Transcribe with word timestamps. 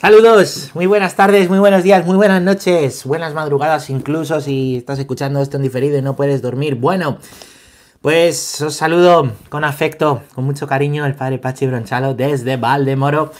Saludos, 0.00 0.70
muy 0.72 0.86
buenas 0.86 1.14
tardes, 1.14 1.50
muy 1.50 1.58
buenos 1.58 1.82
días, 1.82 2.06
muy 2.06 2.16
buenas 2.16 2.40
noches, 2.40 3.04
buenas 3.04 3.34
madrugadas 3.34 3.90
incluso 3.90 4.40
si 4.40 4.76
estás 4.76 4.98
escuchando 4.98 5.42
esto 5.42 5.58
en 5.58 5.62
diferido 5.62 5.98
y 5.98 6.00
no 6.00 6.16
puedes 6.16 6.40
dormir. 6.40 6.76
Bueno, 6.76 7.18
pues 8.00 8.62
os 8.62 8.74
saludo 8.74 9.30
con 9.50 9.62
afecto, 9.62 10.22
con 10.34 10.44
mucho 10.44 10.66
cariño, 10.66 11.04
el 11.04 11.16
padre 11.16 11.36
Pachi 11.36 11.66
Bronchalo 11.66 12.14
desde 12.14 12.56
Valdemoro. 12.56 13.30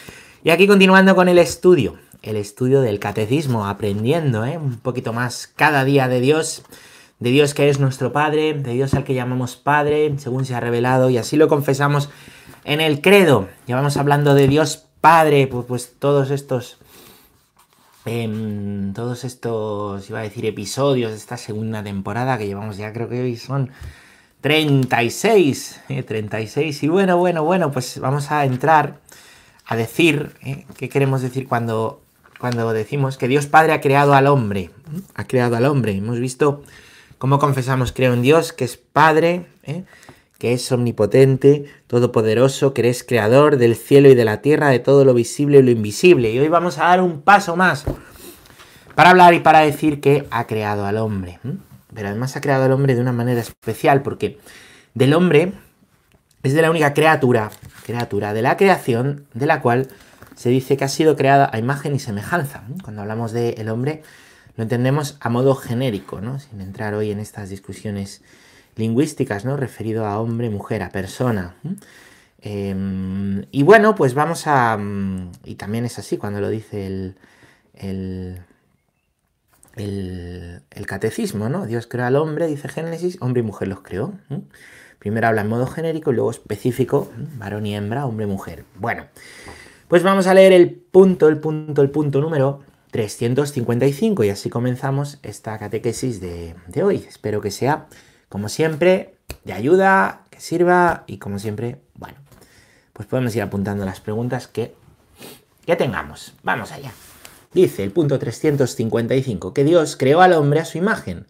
Y 0.45 0.51
aquí 0.51 0.67
continuando 0.67 1.17
con 1.17 1.31
el 1.31 1.39
estudio, 1.39 1.97
el 2.21 2.37
estudio 2.37 2.83
del 2.83 2.99
catecismo, 2.99 3.67
aprendiendo 3.67 4.45
¿eh? 4.45 4.59
un 4.59 4.81
poquito 4.81 5.15
más 5.15 5.47
cada 5.47 5.87
día 5.87 6.09
de 6.09 6.21
Dios, 6.21 6.63
de 7.21 7.31
Dios 7.31 7.55
que 7.55 7.71
es 7.71 7.81
nuestro 7.81 8.13
Padre, 8.13 8.53
de 8.53 8.75
Dios 8.75 8.93
al 8.93 9.05
que 9.05 9.15
llamamos 9.15 9.57
Padre, 9.57 10.13
según 10.19 10.45
se 10.45 10.55
ha 10.55 10.61
revelado, 10.61 11.09
y 11.09 11.17
así 11.17 11.39
lo 11.39 11.49
confesamos 11.49 12.11
en 12.65 12.83
el 12.83 13.01
credo. 13.01 13.49
Llevamos 13.67 13.97
hablando 13.97 14.35
de 14.35 14.47
Dios 14.47 14.90
Padre, 15.01 15.47
pues, 15.47 15.67
pues 15.67 15.93
todos 15.99 16.31
estos... 16.31 16.79
Em, 18.07 18.95
todos 18.95 19.25
estos, 19.25 20.09
iba 20.09 20.21
a 20.21 20.23
decir, 20.23 20.47
episodios 20.47 21.11
de 21.11 21.19
esta 21.19 21.37
segunda 21.37 21.83
temporada 21.83 22.39
que 22.39 22.47
llevamos 22.47 22.79
ya, 22.79 22.95
creo 22.95 23.11
que 23.11 23.21
hoy 23.21 23.37
son 23.37 23.71
36, 24.41 25.81
36. 26.07 26.83
Eh, 26.83 26.87
y 26.87 26.89
bueno, 26.89 27.19
bueno, 27.19 27.45
bueno, 27.45 27.71
pues 27.71 27.99
vamos 27.99 28.31
a 28.31 28.45
entrar 28.45 29.01
a 29.67 29.77
decir, 29.77 30.35
eh, 30.43 30.65
¿qué 30.77 30.89
queremos 30.89 31.21
decir 31.23 31.47
cuando, 31.47 32.01
cuando 32.39 32.73
decimos 32.73 33.19
que 33.19 33.29
Dios 33.29 33.47
Padre 33.47 33.75
ha 33.75 33.81
creado 33.81 34.15
al 34.15 34.27
hombre? 34.27 34.71
Ha 35.15 35.27
creado 35.27 35.57
al 35.57 35.67
hombre. 35.67 35.93
Hemos 35.93 36.19
visto 36.19 36.63
cómo 37.19 37.39
confesamos, 37.39 37.93
creo 37.93 38.15
en 38.15 38.23
Dios, 38.23 38.53
que 38.53 38.65
es 38.65 38.79
Padre, 38.79 39.47
¿eh? 39.63 39.85
Que 40.41 40.55
es 40.55 40.73
omnipotente, 40.73 41.67
todopoderoso, 41.87 42.73
que 42.73 42.81
eres 42.81 43.05
creador 43.05 43.59
del 43.59 43.77
cielo 43.77 44.09
y 44.09 44.15
de 44.15 44.25
la 44.25 44.41
tierra, 44.41 44.71
de 44.71 44.79
todo 44.79 45.05
lo 45.05 45.13
visible 45.13 45.59
y 45.59 45.63
lo 45.63 45.71
invisible. 45.71 46.33
Y 46.33 46.39
hoy 46.39 46.49
vamos 46.49 46.79
a 46.79 46.85
dar 46.85 47.03
un 47.03 47.21
paso 47.21 47.57
más 47.57 47.85
para 48.95 49.11
hablar 49.11 49.35
y 49.35 49.41
para 49.41 49.61
decir 49.61 50.01
que 50.01 50.27
ha 50.31 50.47
creado 50.47 50.87
al 50.87 50.97
hombre. 50.97 51.39
Pero 51.95 52.09
además 52.09 52.37
ha 52.37 52.41
creado 52.41 52.65
al 52.65 52.73
hombre 52.73 52.95
de 52.95 53.03
una 53.03 53.13
manera 53.13 53.43
especial, 53.43 54.01
porque 54.01 54.39
del 54.95 55.13
hombre 55.13 55.53
es 56.43 56.55
de 56.55 56.63
la 56.63 56.71
única 56.71 56.95
criatura, 56.95 57.51
criatura 57.85 58.33
de 58.33 58.41
la 58.41 58.57
creación, 58.57 59.27
de 59.35 59.45
la 59.45 59.61
cual 59.61 59.89
se 60.37 60.49
dice 60.49 60.79
que 60.79 60.85
ha 60.85 60.89
sido 60.89 61.17
creada 61.17 61.51
a 61.53 61.59
imagen 61.59 61.95
y 61.95 61.99
semejanza. 61.99 62.63
Cuando 62.83 63.03
hablamos 63.03 63.33
del 63.33 63.69
hombre, 63.69 64.03
lo 64.57 64.63
entendemos 64.63 65.19
a 65.21 65.29
modo 65.29 65.55
genérico, 65.55 66.23
¿no? 66.23 66.39
sin 66.39 66.63
entrar 66.63 66.95
hoy 66.95 67.11
en 67.11 67.21
estas 67.21 67.51
discusiones 67.51 68.23
lingüísticas, 68.81 69.45
¿no? 69.45 69.57
Referido 69.57 70.07
a 70.07 70.19
hombre, 70.19 70.51
mujer, 70.51 70.83
a 70.83 70.91
persona. 70.91 71.55
Em, 72.41 73.45
y 73.53 73.63
bueno, 73.63 73.95
pues 73.95 74.15
vamos 74.15 74.47
a... 74.47 74.77
Mm, 74.77 75.33
y 75.45 75.55
también 75.55 75.85
es 75.85 75.99
así 75.99 76.17
cuando 76.17 76.41
lo 76.41 76.49
dice 76.49 76.87
el, 76.87 77.17
el, 79.77 80.87
catecismo, 80.87 81.49
¿no? 81.49 81.67
Dios 81.67 81.87
creó 81.87 82.07
al 82.07 82.17
hombre, 82.17 82.47
dice 82.47 82.69
Génesis, 82.69 83.19
hombre 83.21 83.41
y 83.41 83.45
mujer 83.45 83.69
los 83.69 83.83
creó. 83.83 84.15
Primero 84.99 85.29
habla 85.29 85.43
en 85.43 85.49
modo 85.49 85.67
genérico 85.67 86.11
y 86.11 86.15
luego 86.15 86.31
específico, 86.31 87.11
varón 87.39 87.67
y 87.67 87.77
hembra, 87.77 88.07
hombre 88.07 88.27
y 88.27 88.29
mujer. 88.29 88.65
Bueno, 88.77 89.07
pues 89.89 90.03
vamos 90.03 90.27
a 90.27 90.35
leer 90.35 90.53
el 90.53 90.71
punto, 90.71 91.29
el 91.29 91.39
punto, 91.39 91.83
el 91.83 91.91
punto 91.91 92.21
número 92.21 92.61
355 92.91 94.25
y 94.25 94.31
así 94.31 94.51
comenzamos 94.51 95.19
esta 95.23 95.59
catequesis 95.59 96.21
de, 96.21 96.55
de 96.67 96.83
hoy. 96.83 97.05
Espero 97.09 97.41
que 97.41 97.51
sea 97.51 97.87
como 98.31 98.49
siempre, 98.49 99.19
de 99.45 99.53
ayuda, 99.53 100.25
que 100.31 100.41
sirva 100.41 101.03
y 101.09 101.19
como 101.19 101.39
siempre, 101.41 101.83
bueno, 101.95 102.17
pues 102.93 103.09
podemos 103.09 103.35
ir 103.35 103.43
apuntando 103.43 103.85
las 103.85 104.01
preguntas 104.01 104.47
que, 104.47 104.75
que 105.67 105.75
tengamos. 105.75 106.35
Vamos 106.45 106.71
allá. 106.71 106.93
Dice 107.53 107.83
el 107.83 107.91
punto 107.91 108.21
355 108.21 109.53
que 109.53 109.65
Dios 109.65 109.97
creó 109.97 110.23
al 110.23 110.33
hombre 110.35 110.61
a 110.61 110.65
su 110.65 110.79
imagen. 110.79 111.27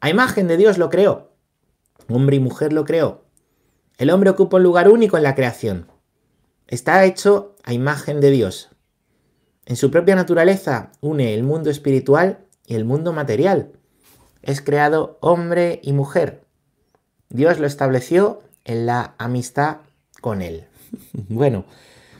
A 0.00 0.08
imagen 0.08 0.48
de 0.48 0.56
Dios 0.56 0.78
lo 0.78 0.88
creó. 0.88 1.32
Hombre 2.08 2.36
y 2.36 2.40
mujer 2.40 2.72
lo 2.72 2.86
creó. 2.86 3.26
El 3.98 4.08
hombre 4.08 4.30
ocupa 4.30 4.56
un 4.56 4.62
lugar 4.62 4.88
único 4.88 5.18
en 5.18 5.24
la 5.24 5.34
creación. 5.34 5.86
Está 6.66 7.04
hecho 7.04 7.56
a 7.62 7.74
imagen 7.74 8.20
de 8.22 8.30
Dios. 8.30 8.70
En 9.66 9.76
su 9.76 9.90
propia 9.90 10.16
naturaleza 10.16 10.92
une 11.02 11.34
el 11.34 11.42
mundo 11.42 11.68
espiritual 11.68 12.46
y 12.64 12.74
el 12.74 12.86
mundo 12.86 13.12
material 13.12 13.72
es 14.42 14.60
creado 14.60 15.18
hombre 15.20 15.80
y 15.82 15.92
mujer. 15.92 16.44
Dios 17.28 17.58
lo 17.58 17.66
estableció 17.66 18.42
en 18.64 18.86
la 18.86 19.14
amistad 19.18 19.78
con 20.20 20.42
Él. 20.42 20.66
bueno, 21.12 21.64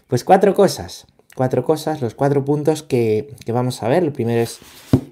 pues 0.09 0.25
cuatro 0.25 0.55
cosas, 0.55 1.07
cuatro 1.35 1.65
cosas, 1.65 2.01
los 2.01 2.15
cuatro 2.15 2.45
puntos 2.45 2.83
que, 2.83 3.35
vamos 3.47 3.83
a 3.83 3.89
ver. 3.89 4.03
El 4.03 4.13
primero 4.13 4.41
es, 4.41 4.61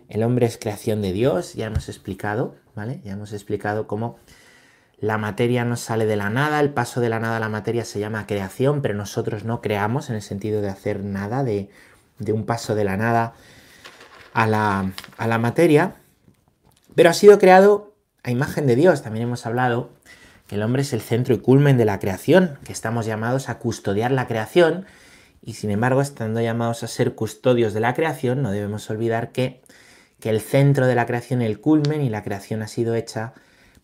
el 0.09 0.23
hombre 0.23 0.47
es 0.47 0.59
creación 0.59 1.03
de 1.03 1.13
Dios, 1.13 1.55
ya 1.55 1.67
hemos 1.67 1.89
explicado, 1.89 2.55
¿vale? 2.75 3.01
Ya 3.05 3.13
hemos 3.13 3.33
explicado 3.33 3.87
cómo 3.87 4.19
la 4.99 5.17
materia 5.17 5.65
no 5.65 5.77
sale 5.77 6.05
de 6.05 6.17
la 6.17 6.29
nada, 6.29 6.61
el 6.61 6.71
paso 6.71 7.01
de 7.01 7.09
la 7.09 7.21
nada 7.21 7.39
a 7.39 7.41
la 7.41 7.49
materia 7.49 7.85
se 7.85 8.01
llama 8.01 8.27
creación, 8.27 8.83
pero 8.83 8.95
nosotros 8.95 9.45
no 9.45 9.63
creamos 9.63 10.11
en 10.11 10.17
el 10.17 10.23
sentido 10.23 10.61
de 10.61 10.69
hacer 10.69 11.03
nada, 11.03 11.43
de, 11.43 11.71
de 12.19 12.33
un 12.33 12.45
paso 12.45 12.75
de 12.75 12.85
la 12.85 12.97
nada 12.97 13.33
a 14.35 14.47
la, 14.47 14.93
a 15.17 15.27
la 15.27 15.39
materia. 15.39 15.97
Pero 16.95 17.11
ha 17.11 17.15
sido 17.15 17.39
creado 17.39 17.95
a 18.23 18.31
imagen 18.31 18.67
de 18.67 18.77
Dios. 18.77 19.03
También 19.03 19.25
hemos 19.25 19.47
hablado 19.47 19.91
que 20.47 20.57
el 20.57 20.63
hombre 20.63 20.83
es 20.83 20.93
el 20.93 21.01
centro 21.01 21.35
y 21.35 21.39
culmen 21.39 21.77
de 21.77 21.85
la 21.85 21.99
creación, 21.99 22.59
que 22.65 22.73
estamos 22.73 23.07
llamados 23.07 23.49
a 23.49 23.59
custodiar 23.59 24.11
la 24.11 24.27
creación 24.27 24.87
y 25.43 25.55
sin 25.55 25.71
embargo, 25.71 26.03
estando 26.03 26.41
llamados 26.41 26.83
a 26.83 26.87
ser 26.87 27.15
custodios 27.15 27.73
de 27.73 27.81
la 27.81 27.95
creación, 27.95 28.43
no 28.43 28.51
debemos 28.51 28.91
olvidar 28.91 29.33
que, 29.33 29.63
que 30.21 30.29
el 30.29 30.41
centro 30.41 30.87
de 30.87 30.95
la 30.95 31.07
creación, 31.07 31.41
el 31.41 31.61
culmen 31.61 32.03
y 32.03 32.11
la 32.11 32.23
creación 32.23 32.63
ha 32.63 32.69
sido 32.69 32.95
hecha 32.95 33.33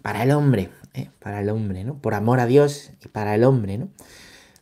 para 0.03 0.23
el 0.23 0.33
hombre, 0.33 0.71
¿eh? 0.93 1.09
para 1.19 1.41
el 1.41 1.49
hombre, 1.49 1.84
¿no? 1.84 1.99
Por 1.99 2.15
amor 2.15 2.41
a 2.41 2.47
Dios 2.47 2.91
y 3.03 3.09
para 3.09 3.34
el 3.34 3.44
hombre, 3.44 3.78
¿no? 3.78 3.88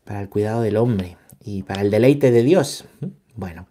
Para 0.04 0.20
el 0.20 0.28
cuidado 0.28 0.62
del 0.62 0.76
hombre 0.76 1.16
y 1.40 1.64
para 1.64 1.82
el 1.82 1.90
deleite 1.90 2.30
de 2.30 2.42
Dios. 2.42 2.84
Bueno, 3.34 3.66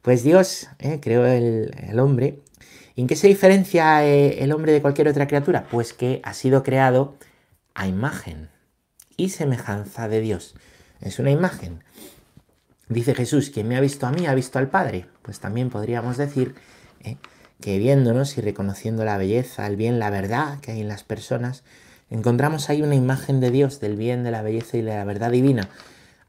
pues 0.00 0.22
Dios 0.22 0.68
¿eh? 0.78 1.00
creó 1.02 1.26
el, 1.26 1.74
el 1.88 1.98
hombre 1.98 2.38
¿Y 2.38 2.43
en 2.96 3.06
qué 3.06 3.16
se 3.16 3.28
diferencia 3.28 4.06
eh, 4.06 4.42
el 4.42 4.52
hombre 4.52 4.72
de 4.72 4.80
cualquier 4.80 5.08
otra 5.08 5.26
criatura? 5.26 5.66
Pues 5.70 5.92
que 5.92 6.20
ha 6.22 6.34
sido 6.34 6.62
creado 6.62 7.16
a 7.74 7.88
imagen 7.88 8.50
y 9.16 9.30
semejanza 9.30 10.08
de 10.08 10.20
Dios. 10.20 10.54
Es 11.00 11.18
una 11.18 11.30
imagen. 11.30 11.82
Dice 12.88 13.14
Jesús, 13.14 13.50
quien 13.50 13.68
me 13.68 13.76
ha 13.76 13.80
visto 13.80 14.06
a 14.06 14.12
mí 14.12 14.26
ha 14.26 14.34
visto 14.34 14.58
al 14.58 14.68
Padre. 14.68 15.06
Pues 15.22 15.40
también 15.40 15.70
podríamos 15.70 16.16
decir 16.16 16.54
eh, 17.00 17.16
que 17.60 17.78
viéndonos 17.78 18.36
y 18.38 18.40
reconociendo 18.40 19.04
la 19.04 19.16
belleza, 19.16 19.66
el 19.66 19.76
bien, 19.76 19.98
la 19.98 20.10
verdad 20.10 20.60
que 20.60 20.72
hay 20.72 20.80
en 20.80 20.88
las 20.88 21.02
personas, 21.02 21.64
encontramos 22.10 22.68
ahí 22.68 22.82
una 22.82 22.94
imagen 22.94 23.40
de 23.40 23.50
Dios, 23.50 23.80
del 23.80 23.96
bien, 23.96 24.22
de 24.22 24.30
la 24.30 24.42
belleza 24.42 24.76
y 24.76 24.82
de 24.82 24.94
la 24.94 25.04
verdad 25.04 25.30
divina. 25.30 25.68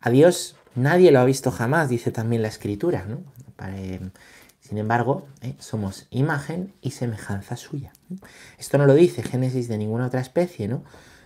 A 0.01 0.09
Dios 0.09 0.55
nadie 0.75 1.11
lo 1.11 1.19
ha 1.19 1.25
visto 1.25 1.51
jamás, 1.51 1.89
dice 1.89 2.11
también 2.11 2.41
la 2.41 2.47
Escritura. 2.47 3.05
¿no? 3.07 3.21
Sin 4.67 4.79
embargo, 4.79 5.27
¿eh? 5.43 5.53
somos 5.59 6.07
imagen 6.09 6.73
y 6.81 6.89
semejanza 6.89 7.55
suya. 7.55 7.93
Esto 8.57 8.79
no 8.79 8.87
lo 8.87 8.95
dice 8.95 9.21
Génesis 9.21 9.67
de 9.67 9.77
ninguna 9.77 10.07
otra 10.07 10.21
especie, 10.21 10.67
¿no? 10.67 10.83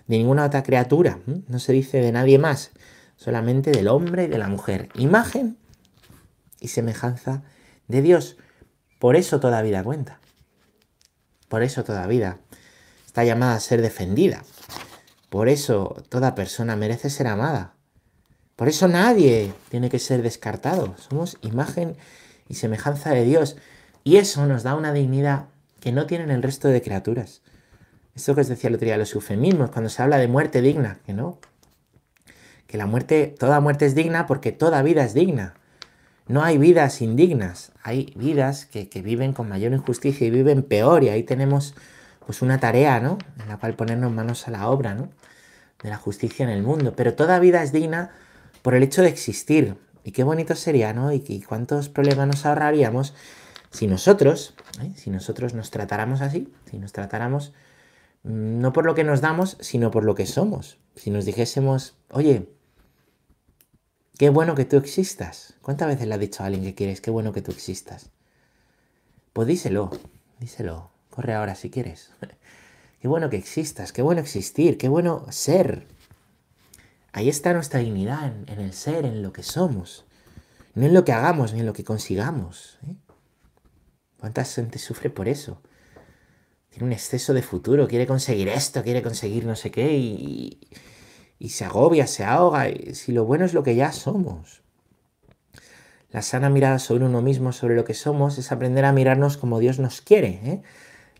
De 0.08 0.18
ninguna 0.18 0.44
otra 0.44 0.62
criatura. 0.62 1.20
No 1.48 1.60
se 1.60 1.72
dice 1.72 2.02
de 2.02 2.12
nadie 2.12 2.38
más, 2.38 2.72
solamente 3.16 3.72
del 3.72 3.88
hombre 3.88 4.26
y 4.26 4.28
de 4.28 4.38
la 4.38 4.50
mujer. 4.50 4.90
Imagen 4.96 5.58
y 6.60 6.68
semejanza 6.68 7.44
de 7.88 8.02
Dios. 8.02 8.36
Por 9.00 9.16
eso 9.16 9.40
toda 9.40 9.62
vida 9.62 9.86
cuenta. 9.86 10.20
Por 11.48 11.64
eso 11.64 11.86
toda 11.86 12.06
vida 12.08 12.40
está 13.06 13.24
llamada 13.24 13.56
a 13.56 13.62
ser 13.62 13.82
defendida. 13.82 14.44
Por 15.30 15.48
eso 15.48 16.04
toda 16.10 16.36
persona 16.36 16.76
merece 16.76 17.10
ser 17.10 17.28
amada. 17.28 17.74
Por 18.58 18.68
eso 18.68 18.90
nadie 18.90 19.54
tiene 19.70 19.90
que 19.90 20.00
ser 20.00 20.24
descartado. 20.24 20.94
Somos 20.98 21.38
imagen 21.42 21.96
y 21.96 22.29
semejanza 22.56 23.12
de 23.12 23.24
Dios. 23.24 23.58
Y 24.04 24.18
eso 24.18 24.46
nos 24.46 24.64
da 24.64 24.76
una 24.76 24.94
dignidad 24.94 25.46
que 25.80 25.92
no 25.92 26.06
tienen 26.06 26.32
el 26.32 26.44
resto 26.44 26.68
de 26.68 26.82
criaturas. 26.82 27.42
Esto 28.16 28.36
que 28.36 28.42
os 28.42 28.48
decía 28.48 28.68
el 28.68 28.76
otro 28.76 28.86
día, 28.86 28.98
los 28.98 29.14
eufemismos, 29.14 29.72
cuando 29.72 29.90
se 29.90 30.02
habla 30.02 30.18
de 30.18 30.28
muerte 30.28 30.62
digna, 30.62 31.00
que 31.06 31.14
no. 31.14 31.40
Que 32.68 32.78
la 32.78 32.86
muerte, 32.86 33.34
toda 33.40 33.60
muerte 33.60 33.86
es 33.86 33.96
digna 33.96 34.28
porque 34.28 34.52
toda 34.52 34.82
vida 34.82 35.04
es 35.04 35.14
digna. 35.14 35.54
No 36.28 36.44
hay 36.44 36.58
vidas 36.58 37.02
indignas, 37.02 37.72
hay 37.82 38.14
vidas 38.16 38.66
que, 38.66 38.88
viven 39.02 39.34
con 39.34 39.50
mayor 39.50 39.74
injusticia 39.74 40.28
y 40.28 40.30
viven 40.30 40.62
peor, 40.62 41.04
y 41.04 41.10
ahí 41.10 41.24
tenemos 41.24 41.76
pues 42.26 42.44
una 42.44 42.60
tarea, 42.60 43.00
¿no? 43.00 43.18
En 43.42 43.48
la 43.48 43.58
cual 43.58 43.74
ponernos 43.74 44.12
manos 44.12 44.48
a 44.48 44.52
la 44.52 44.70
obra, 44.70 44.94
¿no? 44.94 45.10
De 45.82 45.90
la 45.90 45.98
justicia 45.98 46.44
en 46.44 46.52
el 46.52 46.62
mundo. 46.62 46.94
Pero 46.96 47.16
toda 47.16 47.40
vida 47.40 47.64
es 47.64 47.72
digna 47.72 48.12
por 48.62 48.76
el 48.76 48.84
hecho 48.84 49.02
de 49.02 49.08
existir, 49.08 49.76
y 50.10 50.12
qué 50.12 50.24
bonito 50.24 50.56
sería, 50.56 50.92
¿no? 50.92 51.14
Y, 51.14 51.42
cuántos 51.48 51.88
problemas 51.88 52.26
nos 52.26 52.44
ahorraríamos 52.44 53.14
si 53.70 53.86
nosotros, 53.86 54.56
¿eh? 54.82 54.92
si 54.96 55.12
nosotros 55.12 55.54
nos 55.54 55.70
tratáramos 55.70 56.22
así, 56.22 56.52
si 56.72 56.80
nos 56.80 56.94
tratáramos 56.94 57.54
mm, 58.24 58.60
no 58.60 58.74
por 58.74 58.86
lo 58.86 58.96
que 58.96 59.04
nos 59.04 59.22
damos, 59.22 59.56
sino 59.60 59.92
por 59.92 60.04
lo 60.04 60.16
que 60.16 60.26
somos. 60.26 60.80
Si 60.96 61.12
nos 61.12 61.26
dijésemos, 61.26 61.96
oye, 62.10 62.50
Qué 64.18 64.30
bueno 64.30 64.54
que 64.54 64.66
tú 64.66 64.76
existas. 64.76 65.54
¿Cuántas 65.62 65.88
veces 65.88 66.06
le 66.06 66.14
has 66.14 66.20
dicho 66.20 66.44
a 66.44 66.48
alguien 66.48 66.66
que 66.66 66.76
quieres? 66.76 67.00
Qué 67.00 67.10
bueno 67.10 67.32
que 67.32 67.42
tú 67.42 67.52
existas. 67.52 68.10
Pues 69.32 69.48
díselo, 69.48 69.92
díselo. 70.42 70.92
Corre 71.10 71.36
ahora 71.36 71.56
si 71.56 71.70
quieres. 71.70 72.12
Qué 73.02 73.08
bueno 73.08 73.30
que 73.30 73.38
existas, 73.38 73.94
qué 73.94 74.02
bueno 74.02 74.20
existir, 74.20 74.78
qué 74.78 74.90
bueno 74.90 75.26
ser. 75.30 75.88
Ahí 77.12 77.30
está 77.30 77.54
nuestra 77.54 77.80
dignidad, 77.80 78.32
en, 78.48 78.60
el 78.60 78.74
ser, 78.74 79.06
en 79.06 79.22
lo 79.24 79.34
que 79.34 79.44
somos. 79.44 80.06
No 80.76 80.86
en 80.86 80.94
lo 80.94 81.04
que 81.04 81.12
hagamos, 81.12 81.54
ni 81.54 81.62
en 81.62 81.66
lo 81.66 81.74
que 81.74 81.84
consigamos. 81.84 82.78
¿eh? 82.88 82.96
¿Cuánta 84.20 84.46
gente 84.46 84.78
sufre 84.80 85.10
por 85.10 85.28
eso? 85.28 85.62
Tiene 86.70 86.86
un 86.86 86.94
exceso 86.94 87.34
de 87.34 87.42
futuro, 87.42 87.88
quiere 87.88 88.06
conseguir 88.06 88.48
esto, 88.48 88.84
quiere 88.84 89.02
conseguir 89.02 89.46
no 89.46 89.56
sé 89.56 89.72
qué 89.72 89.98
y, 89.98 90.60
y 91.40 91.50
se 91.50 91.66
agobia, 91.66 92.06
se 92.06 92.24
ahoga. 92.24 92.68
Si 92.94 93.12
lo 93.12 93.26
bueno 93.26 93.46
es 93.46 93.54
lo 93.54 93.64
que 93.64 93.76
ya 93.76 93.92
somos. 93.92 94.62
La 96.12 96.22
sana 96.22 96.50
mirada 96.50 96.80
sobre 96.80 97.06
uno 97.06 97.22
mismo, 97.22 97.52
sobre 97.52 97.76
lo 97.76 97.86
que 97.86 97.94
somos, 97.94 98.38
es 98.38 98.52
aprender 98.52 98.86
a 98.86 98.94
mirarnos 98.94 99.38
como 99.38 99.60
Dios 99.60 99.80
nos 99.80 100.02
quiere. 100.02 100.40
¿eh? 100.44 100.62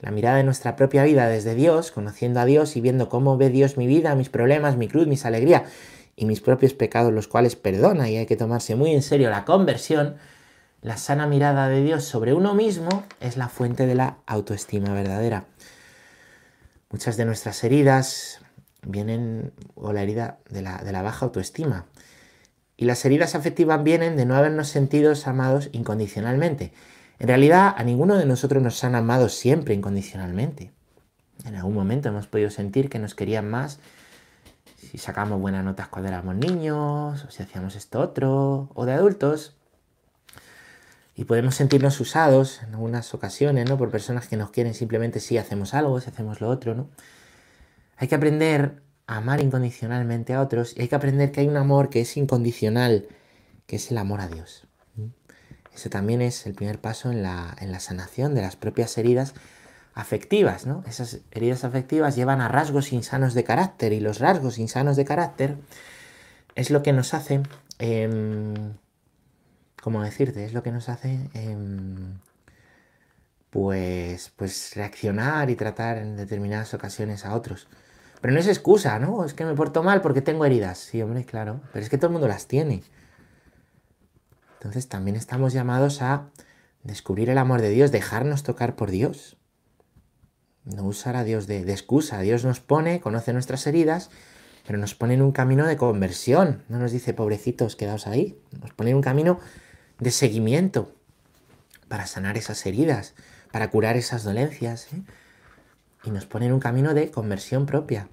La 0.02 0.12
mirada 0.12 0.38
de 0.38 0.44
nuestra 0.44 0.76
propia 0.76 1.04
vida 1.04 1.28
desde 1.28 1.56
Dios, 1.56 1.92
conociendo 1.92 2.40
a 2.40 2.46
Dios 2.46 2.78
y 2.78 2.82
viendo 2.82 3.10
cómo 3.10 3.38
ve 3.38 3.50
Dios 3.50 3.78
mi 3.78 3.86
vida, 3.86 4.16
mis 4.16 4.30
problemas, 4.30 4.78
mi 4.78 4.88
cruz, 4.88 5.08
mis 5.08 5.26
alegrías 5.26 5.64
y 6.16 6.26
mis 6.26 6.40
propios 6.40 6.74
pecados, 6.74 7.12
los 7.12 7.28
cuales 7.28 7.56
perdona 7.56 8.10
y 8.10 8.18
hay 8.18 8.26
que 8.26 8.38
tomarse 8.38 8.76
muy 8.76 8.94
en 8.94 9.02
serio 9.02 9.30
la 9.30 9.46
conversión. 9.46 10.16
La 10.82 10.96
sana 10.96 11.28
mirada 11.28 11.68
de 11.68 11.84
Dios 11.84 12.06
sobre 12.06 12.34
uno 12.34 12.54
mismo 12.54 13.04
es 13.20 13.36
la 13.36 13.50
fuente 13.50 13.86
de 13.86 13.96
la 13.96 14.18
autoestima 14.26 14.94
verdadera. 14.94 15.46
Muchas 16.90 17.18
de 17.18 17.26
nuestras 17.26 17.62
heridas 17.66 18.40
vienen, 18.82 19.52
o 19.76 19.92
la 19.92 20.04
herida 20.04 20.40
de 20.50 20.62
la, 20.62 20.78
de 20.78 20.94
la 20.94 21.02
baja 21.02 21.26
autoestima. 21.26 21.86
Y 22.78 22.86
las 22.86 23.04
heridas 23.04 23.36
afectivas 23.36 23.84
vienen 23.84 24.16
de 24.16 24.26
no 24.26 24.36
habernos 24.36 24.70
sentido 24.70 25.14
amados 25.26 25.70
incondicionalmente. 25.74 26.72
En 27.20 27.28
realidad, 27.28 27.76
a 27.78 27.84
ninguno 27.84 28.16
de 28.18 28.26
nosotros 28.26 28.64
nos 28.64 28.82
han 28.84 28.96
amado 28.96 29.28
siempre 29.28 29.74
incondicionalmente. 29.74 30.72
En 31.46 31.56
algún 31.56 31.74
momento 31.74 32.10
hemos 32.10 32.28
podido 32.28 32.50
sentir 32.50 32.90
que 32.90 32.98
nos 33.00 33.14
querían 33.14 33.50
más 33.50 33.80
si 34.78 34.98
sacamos 34.98 35.40
buenas 35.42 35.64
notas 35.64 35.90
cuando 35.90 36.08
éramos 36.08 36.36
niños, 36.36 37.26
o 37.26 37.32
si 37.32 37.44
hacíamos 37.44 37.76
esto 37.76 38.00
otro, 38.00 38.70
o 38.74 38.86
de 38.86 38.94
adultos. 38.94 39.56
Y 41.16 41.26
podemos 41.26 41.56
sentirnos 41.56 42.00
usados 42.00 42.64
en 42.64 42.70
algunas 42.70 43.14
ocasiones, 43.14 43.70
¿no? 43.70 43.78
Por 43.78 43.92
personas 43.92 44.30
que 44.30 44.38
nos 44.38 44.52
quieren 44.52 44.74
simplemente 44.74 45.20
si 45.20 45.38
hacemos 45.38 45.74
algo, 45.74 46.00
si 46.00 46.10
hacemos 46.10 46.40
lo 46.40 46.48
otro, 46.48 46.76
¿no? 46.76 46.90
Hay 47.98 48.08
que 48.08 48.16
aprender 48.16 48.82
a 49.08 49.18
amar 49.18 49.42
incondicionalmente 49.42 50.34
a 50.34 50.42
otros 50.42 50.74
y 50.78 50.82
hay 50.82 50.88
que 50.88 50.96
aprender 50.96 51.34
que 51.34 51.42
hay 51.42 51.50
un 51.50 51.58
amor 51.58 51.90
que 51.90 52.00
es 52.00 52.16
incondicional, 52.16 53.08
que 53.68 53.76
es 53.76 53.92
el 53.92 53.98
amor 53.98 54.22
a 54.22 54.30
Dios. 54.30 54.69
Ese 55.80 55.90
también 55.90 56.22
es 56.22 56.46
el 56.46 56.56
primer 56.56 56.82
paso 56.82 57.10
en 57.10 57.24
la, 57.24 57.80
sanación 57.80 58.36
de 58.36 58.42
las 58.42 58.58
propias 58.58 58.98
heridas 58.98 59.34
afectivas, 59.94 60.66
¿no? 60.66 60.84
Esas 60.86 61.20
heridas 61.32 61.64
afectivas 61.64 62.18
llevan 62.18 62.42
a 62.42 62.50
rasgos 62.50 62.92
insanos 62.92 63.34
de 63.34 63.46
carácter 63.46 63.94
y 63.94 64.02
los 64.02 64.20
rasgos 64.20 64.58
insanos 64.58 64.98
de 64.98 65.06
carácter 65.06 65.56
es 66.56 66.70
lo 66.70 66.84
que 66.84 66.92
nos 66.92 67.14
hace, 67.14 67.44
eh, 67.80 68.54
¿cómo 69.82 70.04
decirte? 70.04 70.44
Es 70.44 70.52
lo 70.52 70.64
que 70.64 70.74
nos 70.74 70.90
hace, 70.90 71.18
em, 71.34 72.20
pues, 73.52 74.34
pues 74.36 74.76
reaccionar 74.76 75.50
y 75.50 75.56
tratar 75.56 76.00
en 76.00 76.18
determinadas 76.18 76.74
ocasiones 76.74 77.24
a 77.24 77.34
otros. 77.36 77.70
Pero 78.20 78.34
no 78.34 78.42
es 78.42 78.50
excusa, 78.50 79.00
¿no? 79.00 79.24
Es 79.24 79.34
que 79.34 79.46
me 79.46 79.56
porto 79.56 79.82
mal 79.82 80.02
porque 80.02 80.22
tengo 80.22 80.44
heridas. 80.44 80.78
Sí, 80.78 81.02
hombre, 81.02 81.24
claro. 81.24 81.62
Pero 81.72 81.86
es 81.86 81.90
que 81.90 81.98
todo 81.98 82.08
el 82.08 82.14
mundo 82.14 82.28
las 82.28 82.48
tiene. 82.48 82.84
Entonces 84.60 84.90
también 84.90 85.16
estamos 85.16 85.54
llamados 85.54 86.02
a 86.02 86.30
descubrir 86.84 87.30
el 87.30 87.38
amor 87.38 87.62
de 87.62 87.70
Dios, 87.70 87.92
dejarnos 87.92 88.44
tocar 88.44 88.76
por 88.76 88.92
Dios. 88.92 89.38
No 90.66 90.84
usar 90.84 91.16
a 91.16 91.24
Dios 91.24 91.48
de, 91.48 91.62
excusa. 91.72 92.20
Dios 92.20 92.44
nos 92.44 92.60
pone, 92.60 93.00
conoce 93.00 93.32
nuestras 93.32 93.66
heridas, 93.68 94.10
pero 94.68 94.78
nos 94.78 94.96
pone 94.96 95.14
en 95.14 95.22
un 95.22 95.32
camino 95.32 95.66
de 95.66 95.78
conversión. 95.78 96.64
No 96.68 96.78
nos 96.78 96.92
dice, 96.92 97.14
pobrecitos, 97.14 97.78
quedaos 97.78 98.06
ahí. 98.06 98.38
Nos 98.62 98.74
pone 98.74 98.90
en 98.90 98.98
un 98.98 99.02
camino 99.02 99.40
de 99.98 100.12
seguimiento 100.12 100.94
para 101.88 102.06
sanar 102.06 102.38
esas 102.38 102.66
heridas, 102.66 103.16
para 103.54 103.70
curar 103.70 103.96
esas 103.96 104.26
dolencias. 104.26 104.92
¿eh? 104.94 105.04
Y 106.04 106.12
nos 106.12 106.26
pone 106.26 106.48
en 106.48 106.54
un 106.54 106.60
camino 106.60 106.94
de 106.94 107.12
conversión 107.12 107.66
propia. 107.66 108.10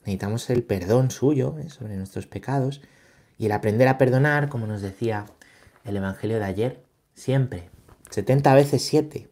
Necesitamos 0.00 0.50
el 0.50 0.64
perdón 0.64 1.10
suyo 1.10 1.56
¿eh? 1.58 1.70
sobre 1.70 1.96
nuestros 1.96 2.26
pecados 2.26 2.82
y 3.38 3.46
el 3.46 3.52
aprender 3.52 3.88
a 3.88 3.96
perdonar, 3.96 4.50
como 4.50 4.66
nos 4.66 4.82
decía 4.82 5.24
el 5.86 5.96
Evangelio 5.96 6.38
de 6.38 6.44
ayer, 6.44 6.82
siempre, 7.14 7.70
70 8.10 8.54
veces 8.54 8.82
7, 8.82 9.28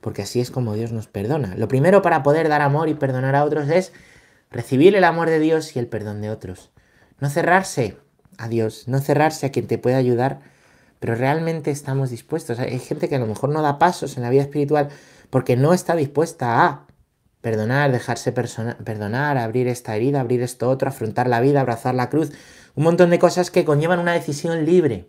porque 0.00 0.22
así 0.22 0.40
es 0.40 0.50
como 0.50 0.74
Dios 0.74 0.92
nos 0.92 1.08
perdona. 1.08 1.54
Lo 1.56 1.68
primero 1.68 2.02
para 2.02 2.22
poder 2.22 2.48
dar 2.48 2.62
amor 2.62 2.88
y 2.88 2.94
perdonar 2.94 3.34
a 3.34 3.44
otros 3.44 3.68
es 3.68 3.92
recibir 4.50 4.94
el 4.96 5.04
amor 5.04 5.28
de 5.28 5.40
Dios 5.40 5.74
y 5.76 5.78
el 5.78 5.86
perdón 5.86 6.20
de 6.20 6.30
otros. 6.30 6.70
No 7.20 7.30
cerrarse 7.30 7.96
a 8.38 8.48
Dios, 8.48 8.86
no 8.86 9.00
cerrarse 9.00 9.46
a 9.46 9.50
quien 9.50 9.66
te 9.66 9.78
puede 9.78 9.96
ayudar, 9.96 10.40
pero 11.00 11.14
realmente 11.14 11.70
estamos 11.70 12.10
dispuestos. 12.10 12.58
Hay 12.58 12.78
gente 12.78 13.08
que 13.08 13.16
a 13.16 13.18
lo 13.18 13.26
mejor 13.26 13.50
no 13.50 13.62
da 13.62 13.78
pasos 13.78 14.16
en 14.16 14.22
la 14.22 14.30
vida 14.30 14.42
espiritual 14.42 14.88
porque 15.30 15.56
no 15.56 15.72
está 15.72 15.96
dispuesta 15.96 16.64
a 16.64 16.86
perdonar, 17.40 17.92
dejarse 17.92 18.32
perdonar, 18.32 19.36
abrir 19.36 19.68
esta 19.68 19.96
herida, 19.96 20.20
abrir 20.20 20.42
esto 20.42 20.70
otro, 20.70 20.88
afrontar 20.88 21.28
la 21.28 21.40
vida, 21.40 21.60
abrazar 21.60 21.94
la 21.94 22.08
cruz, 22.08 22.32
un 22.74 22.84
montón 22.84 23.10
de 23.10 23.18
cosas 23.18 23.50
que 23.50 23.64
conllevan 23.64 23.98
una 23.98 24.12
decisión 24.12 24.64
libre 24.64 25.08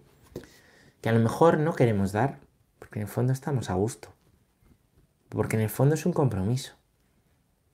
que 1.06 1.10
a 1.10 1.14
lo 1.14 1.20
mejor 1.20 1.60
no 1.60 1.76
queremos 1.76 2.14
dar, 2.14 2.40
porque 2.80 2.98
en 2.98 3.04
el 3.04 3.08
fondo 3.08 3.32
estamos 3.32 3.70
a 3.70 3.76
gusto, 3.76 4.08
porque 5.30 5.56
en 5.56 5.62
el 5.62 5.70
fondo 5.70 5.94
es 5.94 6.08
un 6.08 6.14
compromiso. 6.14 6.72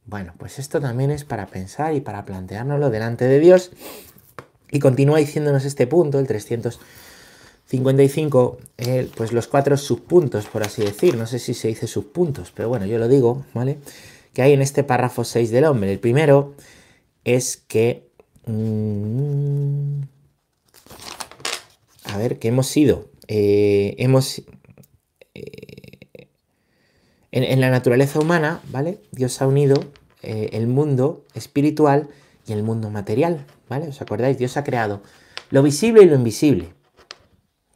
Bueno, 0.03 0.33
pues 0.37 0.59
esto 0.59 0.81
también 0.81 1.11
es 1.11 1.23
para 1.23 1.45
pensar 1.45 1.95
y 1.95 2.01
para 2.01 2.25
planteárnoslo 2.25 2.89
delante 2.89 3.23
de 3.23 3.39
Dios. 3.39 3.71
Y 4.69 4.79
continúa 4.79 5.19
diciéndonos 5.19 5.63
este 5.63 5.87
punto, 5.87 6.19
el 6.19 6.27
355, 6.27 8.57
pues 9.15 9.31
los 9.31 9.47
cuatro 9.47 9.77
subpuntos, 9.77 10.47
por 10.47 10.63
así 10.63 10.83
decir. 10.83 11.15
No 11.15 11.25
sé 11.25 11.39
si 11.39 11.53
se 11.53 11.69
dice 11.69 11.87
subpuntos, 11.87 12.51
pero 12.51 12.67
bueno, 12.67 12.85
yo 12.85 12.97
lo 12.97 13.07
digo, 13.07 13.45
¿vale? 13.53 13.77
Que 14.33 14.41
hay 14.41 14.51
en 14.51 14.61
este 14.61 14.83
párrafo 14.83 15.23
6 15.23 15.51
del 15.51 15.63
hombre. 15.63 15.93
El 15.93 15.99
primero 15.99 16.53
es 17.23 17.55
que... 17.55 18.11
Mm, 18.45 20.01
a 22.03 22.17
ver, 22.17 22.37
que 22.37 22.49
hemos 22.49 22.67
sido 22.67 23.09
eh, 23.27 23.95
hemos... 23.97 24.41
Eh, 25.33 26.27
en, 27.31 27.61
la 27.61 27.69
naturaleza 27.69 28.19
humana, 28.19 28.61
¿vale? 28.71 29.01
Dios 29.11 29.41
ha 29.41 29.47
unido 29.47 29.85
eh, 30.21 30.49
el 30.53 30.67
mundo 30.67 31.25
espiritual 31.33 32.09
y 32.45 32.51
el 32.51 32.63
mundo 32.63 32.89
material, 32.89 33.45
¿vale? 33.69 33.87
¿Os 33.87 34.01
acordáis? 34.01 34.37
Dios 34.37 34.57
ha 34.57 34.63
creado 34.63 35.01
lo 35.49 35.63
visible 35.63 36.03
y 36.03 36.05
lo 36.05 36.15
invisible. 36.15 36.73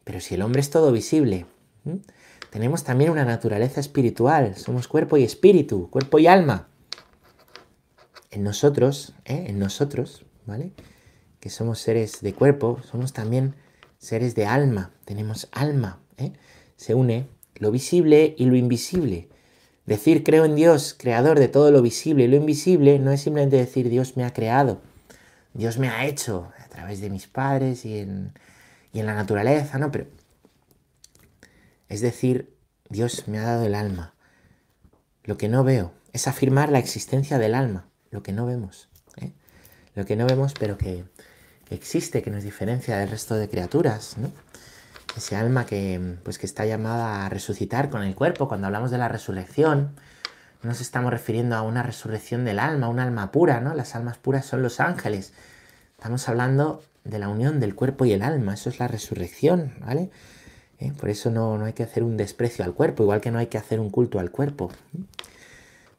Pero 0.03 0.19
si 0.19 0.35
el 0.35 0.41
hombre 0.41 0.61
es 0.61 0.69
todo 0.69 0.91
visible, 0.91 1.45
tenemos 2.49 2.83
también 2.83 3.11
una 3.11 3.25
naturaleza 3.25 3.79
espiritual, 3.79 4.55
somos 4.55 4.87
cuerpo 4.87 5.17
y 5.17 5.23
espíritu, 5.23 5.89
cuerpo 5.89 6.19
y 6.19 6.27
alma. 6.27 6.67
En 8.31 8.43
nosotros, 8.43 9.13
en 9.25 9.59
nosotros, 9.59 10.25
¿vale? 10.45 10.71
Que 11.39 11.49
somos 11.49 11.79
seres 11.79 12.21
de 12.21 12.33
cuerpo, 12.33 12.79
somos 12.89 13.13
también 13.13 13.55
seres 14.05 14.35
de 14.35 14.45
alma, 14.45 14.91
tenemos 15.05 15.47
alma. 15.51 15.99
¿eh? 16.17 16.33
Se 16.77 16.93
une 16.93 17.27
lo 17.55 17.71
visible 17.71 18.35
y 18.37 18.45
lo 18.45 18.55
invisible. 18.55 19.29
Decir 19.85 20.23
creo 20.23 20.45
en 20.45 20.55
Dios, 20.55 20.95
creador 20.97 21.39
de 21.39 21.47
todo 21.47 21.71
lo 21.71 21.81
visible 21.81 22.23
y 22.23 22.27
lo 22.27 22.35
invisible, 22.35 22.99
no 22.99 23.11
es 23.11 23.21
simplemente 23.21 23.57
decir 23.57 23.89
Dios 23.89 24.17
me 24.17 24.23
ha 24.23 24.33
creado, 24.33 24.81
Dios 25.53 25.77
me 25.77 25.89
ha 25.89 26.05
hecho 26.05 26.51
a 26.57 26.67
través 26.69 27.01
de 27.01 27.09
mis 27.09 27.27
padres 27.27 27.85
y 27.85 27.99
en, 27.99 28.33
y 28.91 28.99
en 28.99 29.05
la 29.05 29.13
naturaleza, 29.13 29.77
¿no? 29.77 29.91
Pero 29.91 30.07
es 31.87 32.01
decir, 32.01 32.55
Dios 32.89 33.27
me 33.27 33.37
ha 33.37 33.43
dado 33.43 33.65
el 33.65 33.75
alma. 33.75 34.15
Lo 35.23 35.37
que 35.37 35.49
no 35.49 35.63
veo 35.63 35.93
es 36.13 36.27
afirmar 36.27 36.69
la 36.71 36.79
existencia 36.79 37.37
del 37.37 37.55
alma, 37.55 37.87
lo 38.09 38.23
que 38.23 38.31
no 38.31 38.45
vemos. 38.45 38.89
¿eh? 39.17 39.31
Lo 39.93 40.05
que 40.05 40.15
no 40.15 40.25
vemos, 40.25 40.53
pero 40.59 40.77
que, 40.77 41.05
que 41.67 41.75
existe, 41.75 42.21
que 42.21 42.31
nos 42.31 42.43
diferencia 42.43 42.97
del 42.97 43.09
resto 43.09 43.35
de 43.35 43.49
criaturas, 43.49 44.17
¿no? 44.17 44.31
Ese 45.17 45.35
alma 45.35 45.65
que, 45.65 46.17
pues, 46.23 46.37
que 46.37 46.45
está 46.45 46.65
llamada 46.65 47.25
a 47.25 47.29
resucitar 47.29 47.89
con 47.89 48.03
el 48.03 48.15
cuerpo. 48.15 48.47
Cuando 48.47 48.67
hablamos 48.67 48.91
de 48.91 48.97
la 48.97 49.07
resurrección, 49.07 49.95
no 50.61 50.69
nos 50.69 50.81
estamos 50.81 51.11
refiriendo 51.11 51.55
a 51.55 51.61
una 51.61 51.83
resurrección 51.83 52.43
del 52.43 52.59
alma, 52.59 52.89
un 52.89 52.99
alma 52.99 53.31
pura, 53.31 53.61
¿no? 53.61 53.73
Las 53.73 53.95
almas 53.95 54.17
puras 54.17 54.45
son 54.45 54.61
los 54.61 54.79
ángeles. 54.79 55.31
Estamos 55.97 56.27
hablando 56.27 56.83
de 57.05 57.19
la 57.19 57.29
unión 57.29 57.59
del 57.59 57.75
cuerpo 57.75 58.03
y 58.05 58.11
el 58.11 58.23
alma, 58.23 58.55
eso 58.55 58.69
es 58.69 58.79
la 58.79 58.87
resurrección, 58.87 59.73
¿vale? 59.79 60.09
¿Eh? 60.79 60.91
Por 60.99 61.09
eso 61.09 61.31
no, 61.31 61.57
no, 61.57 61.65
hay 61.65 61.73
que 61.73 61.83
hacer 61.83 62.03
un 62.03 62.17
desprecio 62.17 62.65
al 62.65 62.73
cuerpo, 62.73 63.03
igual 63.03 63.21
que 63.21 63.31
no 63.31 63.39
hay 63.39 63.47
que 63.47 63.57
hacer 63.57 63.79
un 63.79 63.89
culto 63.89 64.19
al 64.19 64.31
cuerpo. 64.31 64.71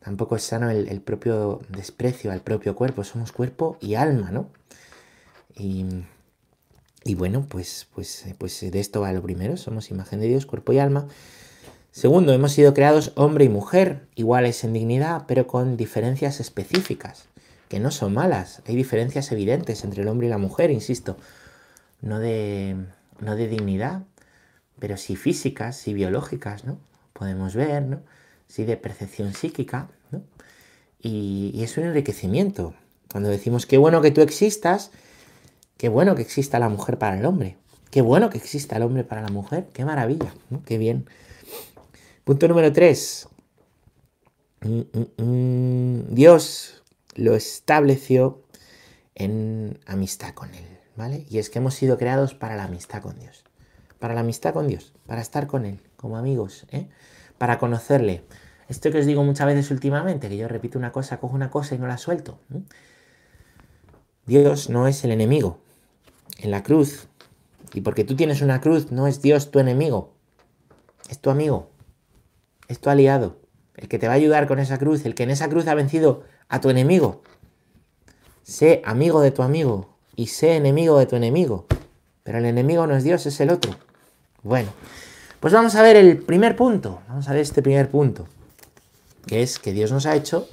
Tampoco 0.01 0.37
es 0.37 0.43
sano 0.43 0.69
el, 0.69 0.89
el 0.89 1.01
propio 1.01 1.61
desprecio 1.71 2.31
al 2.31 2.41
propio 2.41 2.77
cuerpo, 2.77 3.03
somos 3.05 3.33
cuerpo 3.33 3.79
y 3.81 3.95
alma, 3.95 4.31
¿no? 4.31 4.49
Y 5.57 7.15
bueno, 7.15 7.47
pues, 7.49 7.87
pues, 7.95 8.25
pues 8.37 8.61
de 8.61 8.81
esto 8.81 9.01
va 9.01 9.13
lo 9.13 9.23
primero, 9.23 9.57
somos 9.57 9.93
imagen 9.93 10.19
de 10.19 10.27
Dios, 10.27 10.45
cuerpo 10.45 10.73
y 10.73 10.81
alma. 10.81 11.07
Segundo, 11.93 12.33
hemos 12.33 12.53
sido 12.53 12.75
creados 12.75 13.13
hombre 13.15 13.45
y 13.45 13.49
mujer, 13.49 14.09
iguales 14.17 14.65
en 14.65 14.73
dignidad, 14.73 15.23
pero 15.29 15.47
con 15.47 15.77
diferencias 15.77 16.41
específicas, 16.41 17.27
que 17.69 17.79
no 17.79 17.93
son 17.93 18.13
malas. 18.13 18.61
Hay 18.67 18.75
diferencias 18.75 19.31
evidentes 19.31 19.85
entre 19.85 20.03
el 20.03 20.09
hombre 20.09 20.27
y 20.27 20.31
la 20.31 20.37
mujer, 20.37 20.73
insisto, 20.73 21.17
no 22.03 22.19
de, 22.19 22.77
no 23.21 23.37
de 23.37 23.47
dignidad, 23.47 24.03
pero 24.79 24.97
sí 24.97 25.15
físicas, 25.15 25.77
sí 25.77 25.95
biológicas, 25.95 26.65
¿no? 26.65 26.79
Podemos 27.13 27.55
ver, 27.55 27.85
¿no? 27.85 28.01
Sí 28.49 28.65
de 28.65 28.77
percepción 28.77 29.33
psíquica, 29.33 29.89
¿no? 30.11 30.23
Y, 31.01 31.53
y 31.55 31.63
es 31.63 31.79
un 31.79 31.85
enriquecimiento. 31.85 32.75
Cuando 33.11 33.29
decimos 33.29 33.65
qué 33.65 33.79
bueno 33.79 34.03
que 34.03 34.11
tú 34.11 34.23
existas, 34.23 34.91
Qué 35.77 35.91
bueno 35.91 36.15
que 36.15 36.23
exista 36.23 36.59
la 36.59 36.71
mujer 36.71 36.99
para 36.99 37.19
el 37.19 37.27
hombre. 37.27 37.59
Qué 37.91 38.01
bueno 38.01 38.31
que 38.31 38.39
exista 38.39 38.77
el 38.77 38.83
hombre 38.83 39.05
para 39.05 39.21
la 39.21 39.29
mujer. 39.29 39.69
Qué 39.75 39.85
maravilla. 39.85 40.33
Qué 40.65 40.79
bien. 40.79 41.07
Punto 42.25 42.49
número 42.49 42.73
3. 42.73 43.29
Mm, 44.63 44.81
mm, 44.81 45.23
mm. 45.23 46.15
Dios 46.15 46.83
lo 47.15 47.35
estableció 47.35 48.43
en 49.15 49.79
amistad 49.87 50.33
con 50.33 50.55
Él. 50.55 50.65
¿Vale? 50.97 51.27
Y 51.29 51.39
es 51.39 51.51
que 51.51 51.59
hemos 51.59 51.75
sido 51.75 51.99
creados 51.99 52.35
para 52.35 52.57
la 52.57 52.65
amistad 52.65 53.03
con 53.03 53.19
Dios. 53.19 53.45
Para 53.99 54.15
la 54.15 54.21
amistad 54.21 54.55
con 54.55 54.67
Dios. 54.69 54.95
Para 55.07 55.21
estar 55.21 55.47
con 55.47 55.67
Él, 55.67 55.81
como 55.97 56.17
amigos. 56.17 56.65
¿eh? 56.71 56.89
Para 57.37 57.59
conocerle. 57.59 58.25
Esto 58.71 58.91
que 58.91 59.01
os 59.01 59.07
digo 59.07 59.23
muchas 59.25 59.47
veces 59.47 59.71
últimamente, 59.71 60.31
que 60.31 60.39
yo 60.39 60.49
repito 60.49 60.79
una 60.79 60.91
cosa, 60.91 61.19
cojo 61.19 61.35
una 61.35 61.51
cosa 61.51 61.75
y 61.75 61.79
no 61.79 61.87
la 61.87 61.99
suelto. 61.99 62.39
Dios 64.25 64.71
no 64.71 64.89
es 64.89 65.05
el 65.05 65.13
enemigo 65.13 65.61
en 66.39 66.51
la 66.51 66.63
cruz. 66.63 67.09
Y 67.75 67.81
porque 67.81 68.05
tú 68.05 68.17
tienes 68.17 68.43
una 68.43 68.61
cruz, 68.61 68.91
no 68.91 69.07
es 69.07 69.21
Dios 69.21 69.51
tu 69.51 69.59
enemigo. 69.59 70.13
Es 71.09 71.21
tu 71.21 71.31
amigo. 71.31 71.71
Es 72.69 72.81
tu 72.81 72.91
aliado. 72.91 73.39
El 73.77 73.89
que 73.89 73.99
te 73.99 74.07
va 74.07 74.15
a 74.15 74.17
ayudar 74.17 74.47
con 74.47 74.59
esa 74.59 74.79
cruz. 74.79 75.05
El 75.05 75.15
que 75.15 75.25
en 75.25 75.31
esa 75.31 75.49
cruz 75.49 75.67
ha 75.67 75.75
vencido 75.75 76.25
a 76.49 76.61
tu 76.61 76.71
enemigo. 76.71 77.23
Sé 78.43 78.83
amigo 78.85 79.21
de 79.21 79.31
tu 79.31 79.43
amigo. 79.43 79.97
Y 80.15 80.29
sé 80.29 80.57
enemigo 80.57 80.99
de 80.99 81.07
tu 81.07 81.17
enemigo. 81.17 81.67
Pero 82.23 82.39
el 82.39 82.47
enemigo 82.47 82.87
no 82.87 82.97
es 82.97 83.05
Dios, 83.05 83.27
es 83.27 83.39
el 83.41 83.51
otro. 83.51 83.77
Bueno, 84.43 84.71
pues 85.41 85.53
vamos 85.53 85.75
a 85.75 85.83
ver 85.83 85.97
el 85.97 86.19
primer 86.19 86.57
punto. 86.57 87.03
Vamos 87.09 87.29
a 87.29 87.33
ver 87.33 87.43
este 87.43 87.63
primer 87.63 87.91
punto. 87.91 88.27
Que 89.27 89.43
es 89.43 89.59
que 89.59 89.73
Dios 89.73 89.93
nos 89.93 90.07
ha 90.07 90.17
hecho 90.17 90.49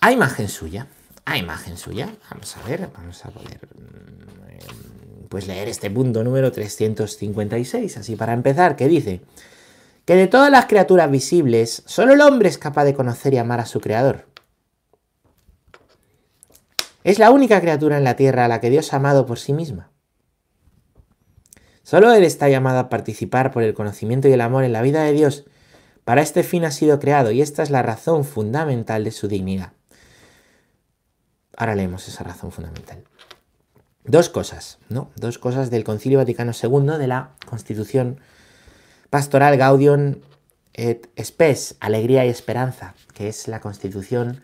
a 0.00 0.12
imagen 0.12 0.48
suya 0.48 0.86
a 1.26 1.36
imagen 1.36 1.76
suya. 1.76 2.08
Vamos 2.30 2.56
a 2.56 2.62
ver, 2.62 2.88
vamos 2.96 3.24
a 3.26 3.30
poder 3.30 3.68
mm, 3.74 5.26
pues 5.28 5.46
leer 5.46 5.68
este 5.68 5.90
punto 5.90 6.24
número 6.24 6.50
356, 6.50 7.98
así 7.98 8.16
para 8.16 8.32
empezar, 8.32 8.76
que 8.76 8.88
dice 8.88 9.20
que 10.06 10.14
de 10.14 10.28
todas 10.28 10.50
las 10.50 10.66
criaturas 10.66 11.10
visibles, 11.10 11.82
solo 11.84 12.14
el 12.14 12.20
hombre 12.20 12.48
es 12.48 12.58
capaz 12.58 12.84
de 12.84 12.94
conocer 12.94 13.34
y 13.34 13.38
amar 13.38 13.60
a 13.60 13.66
su 13.66 13.80
creador. 13.80 14.24
Es 17.02 17.18
la 17.18 17.30
única 17.30 17.60
criatura 17.60 17.98
en 17.98 18.04
la 18.04 18.16
tierra 18.16 18.44
a 18.44 18.48
la 18.48 18.60
que 18.60 18.70
Dios 18.70 18.92
ha 18.92 18.96
amado 18.96 19.26
por 19.26 19.38
sí 19.38 19.52
misma. 19.52 19.90
Solo 21.82 22.12
Él 22.12 22.24
está 22.24 22.48
llamado 22.48 22.78
a 22.78 22.88
participar 22.88 23.52
por 23.52 23.62
el 23.62 23.74
conocimiento 23.74 24.28
y 24.28 24.32
el 24.32 24.40
amor 24.40 24.64
en 24.64 24.72
la 24.72 24.82
vida 24.82 25.02
de 25.02 25.12
Dios. 25.12 25.44
Para 26.04 26.22
este 26.22 26.42
fin 26.42 26.64
ha 26.64 26.70
sido 26.70 26.98
creado 26.98 27.32
y 27.32 27.42
esta 27.42 27.62
es 27.62 27.70
la 27.70 27.82
razón 27.82 28.24
fundamental 28.24 29.04
de 29.04 29.12
su 29.12 29.28
dignidad. 29.28 29.75
Ahora 31.56 31.74
leemos 31.74 32.06
esa 32.08 32.22
razón 32.22 32.52
fundamental. 32.52 33.02
Dos 34.04 34.28
cosas, 34.28 34.78
¿no? 34.88 35.10
Dos 35.16 35.38
cosas 35.38 35.70
del 35.70 35.82
Concilio 35.82 36.18
Vaticano 36.18 36.52
II 36.52 36.98
de 36.98 37.06
la 37.08 37.30
Constitución 37.44 38.20
Pastoral 39.10 39.56
Gaudium 39.56 40.16
et 40.74 41.08
Spes, 41.20 41.76
Alegría 41.80 42.24
y 42.26 42.28
Esperanza, 42.28 42.94
que 43.14 43.28
es 43.28 43.48
la 43.48 43.60
Constitución, 43.60 44.42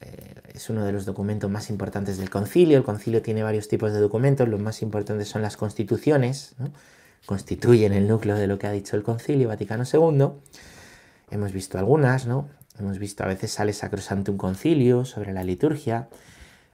eh, 0.00 0.34
es 0.52 0.68
uno 0.68 0.84
de 0.84 0.92
los 0.92 1.06
documentos 1.06 1.50
más 1.50 1.70
importantes 1.70 2.18
del 2.18 2.28
Concilio. 2.28 2.76
El 2.76 2.84
Concilio 2.84 3.22
tiene 3.22 3.42
varios 3.42 3.68
tipos 3.68 3.92
de 3.92 4.00
documentos, 4.00 4.48
los 4.48 4.60
más 4.60 4.82
importantes 4.82 5.28
son 5.28 5.42
las 5.42 5.56
constituciones, 5.56 6.54
¿no? 6.58 6.72
constituyen 7.24 7.92
el 7.92 8.08
núcleo 8.08 8.36
de 8.36 8.46
lo 8.46 8.58
que 8.58 8.66
ha 8.66 8.72
dicho 8.72 8.96
el 8.96 9.02
Concilio 9.02 9.48
Vaticano 9.48 9.84
II. 9.90 10.32
Hemos 11.30 11.52
visto 11.52 11.78
algunas, 11.78 12.26
¿no? 12.26 12.48
Hemos 12.78 12.98
visto, 12.98 13.24
a 13.24 13.26
veces 13.26 13.52
sale 13.52 13.72
un 14.28 14.36
Concilio 14.36 15.04
sobre 15.04 15.32
la 15.32 15.44
liturgia, 15.44 16.08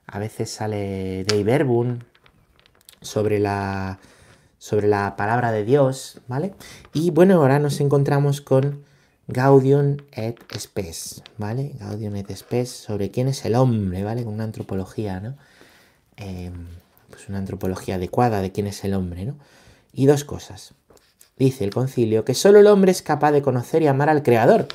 a 0.07 0.19
veces 0.19 0.51
sale 0.51 1.25
Dei 1.25 1.45
Verbum 1.45 2.01
sobre 3.01 3.39
la, 3.39 3.99
sobre 4.59 4.89
la 4.89 5.17
palabra 5.17 5.53
de 5.53 5.65
Dios, 5.65 6.21
¿vale? 6.27 6.55
Y 6.93 7.11
bueno, 7.11 7.37
ahora 7.37 7.59
nos 7.59 7.81
encontramos 7.81 8.41
con 8.41 8.85
Gaudium 9.29 9.99
et 10.13 10.39
Spes, 10.59 11.23
¿vale? 11.39 11.73
Gaudium 11.79 12.17
et 12.17 12.35
Spes 12.35 12.71
sobre 12.71 13.11
quién 13.11 13.29
es 13.29 13.45
el 13.45 13.55
hombre, 13.55 14.03
¿vale? 14.03 14.25
Con 14.25 14.35
una 14.35 14.45
antropología, 14.45 15.21
¿no? 15.21 15.37
Em, 16.17 16.67
pues 17.11 17.29
una 17.29 17.39
antropología 17.39 17.95
adecuada 17.95 18.43
de 18.43 18.51
quién 18.51 18.67
es 18.67 18.83
el 18.85 18.95
hombre, 18.95 19.25
¿no? 19.25 19.37
Y 19.93 20.07
dos 20.07 20.25
cosas. 20.25 20.75
Dice 21.37 21.65
el 21.65 21.71
concilio 21.71 22.25
que 22.25 22.35
solo 22.35 22.59
el 22.59 22.67
hombre 22.67 22.93
es 22.93 23.03
capaz 23.03 23.33
de 23.33 23.43
conocer 23.43 23.83
y 23.83 23.87
amar 23.87 24.09
al 24.09 24.23
Creador. 24.23 24.67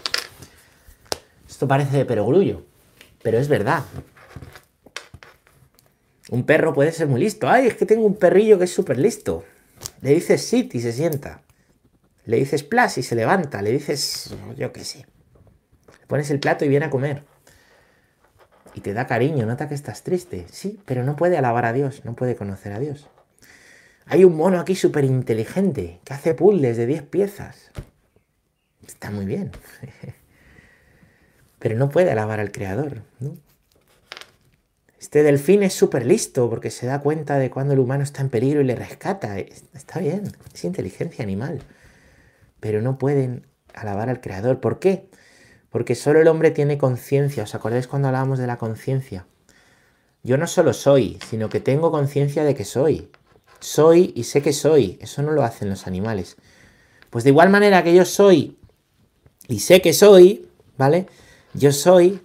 Esto 1.57 1.67
parece 1.67 1.97
de 1.97 2.05
perogrullo, 2.05 2.67
pero 3.23 3.39
es 3.39 3.47
verdad. 3.47 3.83
Un 6.29 6.43
perro 6.43 6.71
puede 6.71 6.91
ser 6.91 7.07
muy 7.07 7.19
listo. 7.19 7.49
Ay, 7.49 7.65
es 7.65 7.73
que 7.73 7.87
tengo 7.87 8.05
un 8.05 8.15
perrillo 8.15 8.59
que 8.59 8.65
es 8.65 8.71
súper 8.71 8.99
listo. 8.99 9.43
Le 10.01 10.13
dices 10.13 10.45
sit 10.45 10.75
y 10.75 10.81
se 10.81 10.91
sienta. 10.93 11.41
Le 12.25 12.37
dices 12.37 12.61
plus 12.61 12.99
y 12.99 13.01
se 13.01 13.15
levanta. 13.15 13.63
Le 13.63 13.71
dices, 13.71 14.35
yo 14.55 14.71
qué 14.71 14.83
sé. 14.83 15.07
Le 15.99 16.05
pones 16.05 16.29
el 16.29 16.39
plato 16.39 16.63
y 16.63 16.67
viene 16.67 16.85
a 16.85 16.89
comer. 16.91 17.23
Y 18.75 18.81
te 18.81 18.93
da 18.93 19.07
cariño, 19.07 19.47
nota 19.47 19.67
que 19.67 19.73
estás 19.73 20.03
triste. 20.03 20.45
Sí, 20.51 20.79
pero 20.85 21.03
no 21.03 21.15
puede 21.15 21.39
alabar 21.39 21.65
a 21.65 21.73
Dios, 21.73 22.05
no 22.05 22.15
puede 22.15 22.35
conocer 22.35 22.71
a 22.71 22.79
Dios. 22.79 23.09
Hay 24.05 24.25
un 24.25 24.37
mono 24.37 24.59
aquí 24.59 24.75
súper 24.75 25.05
inteligente 25.05 26.01
que 26.03 26.13
hace 26.13 26.35
puzzles 26.35 26.77
de 26.77 26.85
10 26.85 27.01
piezas. 27.01 27.71
Está 28.85 29.09
muy 29.09 29.25
bien. 29.25 29.49
pero 31.59 31.75
no 31.75 31.89
puede 31.89 32.11
alabar 32.11 32.39
al 32.39 32.51
creador. 32.51 33.01
Este 34.99 35.23
delfín 35.23 35.63
es 35.63 35.73
súper 35.73 36.05
listo 36.05 36.49
porque 36.49 36.71
se 36.71 36.85
da 36.85 37.01
cuenta 37.01 37.37
de 37.37 37.49
cuando 37.49 37.73
el 37.73 37.79
humano 37.79 38.03
está 38.03 38.21
en 38.21 38.29
peligro 38.29 38.61
y 38.61 38.65
le 38.65 38.75
rescata. 38.75 39.37
Está 39.39 39.99
bien, 39.99 40.31
es 40.53 40.63
inteligencia 40.65 41.23
animal. 41.23 41.61
Pero 42.59 42.81
no 42.81 42.97
pueden 42.97 43.45
alabar 43.73 44.09
al 44.09 44.21
creador. 44.21 44.59
¿Por 44.59 44.79
qué? 44.79 45.07
Porque 45.69 45.95
solo 45.95 46.19
el 46.19 46.27
hombre 46.27 46.51
tiene 46.51 46.77
conciencia. 46.77 47.43
¿Os 47.43 47.55
acordáis 47.55 47.87
cuando 47.87 48.07
hablábamos 48.07 48.39
de 48.39 48.47
la 48.47 48.57
conciencia? 48.57 49.27
Yo 50.23 50.37
no 50.37 50.47
solo 50.47 50.73
soy, 50.73 51.19
sino 51.29 51.49
que 51.49 51.59
tengo 51.59 51.91
conciencia 51.91 52.43
de 52.43 52.55
que 52.55 52.65
soy. 52.65 53.09
Soy 53.59 54.13
y 54.15 54.23
sé 54.23 54.41
que 54.41 54.53
soy. 54.53 54.97
Eso 55.01 55.21
no 55.21 55.31
lo 55.31 55.43
hacen 55.43 55.69
los 55.69 55.87
animales. 55.87 56.35
Pues 57.09 57.23
de 57.23 57.29
igual 57.29 57.49
manera 57.49 57.83
que 57.83 57.93
yo 57.93 58.03
soy 58.03 58.57
y 59.47 59.59
sé 59.59 59.81
que 59.81 59.93
soy, 59.93 60.49
¿vale? 60.77 61.07
Yo 61.57 61.71
soy 61.71 62.21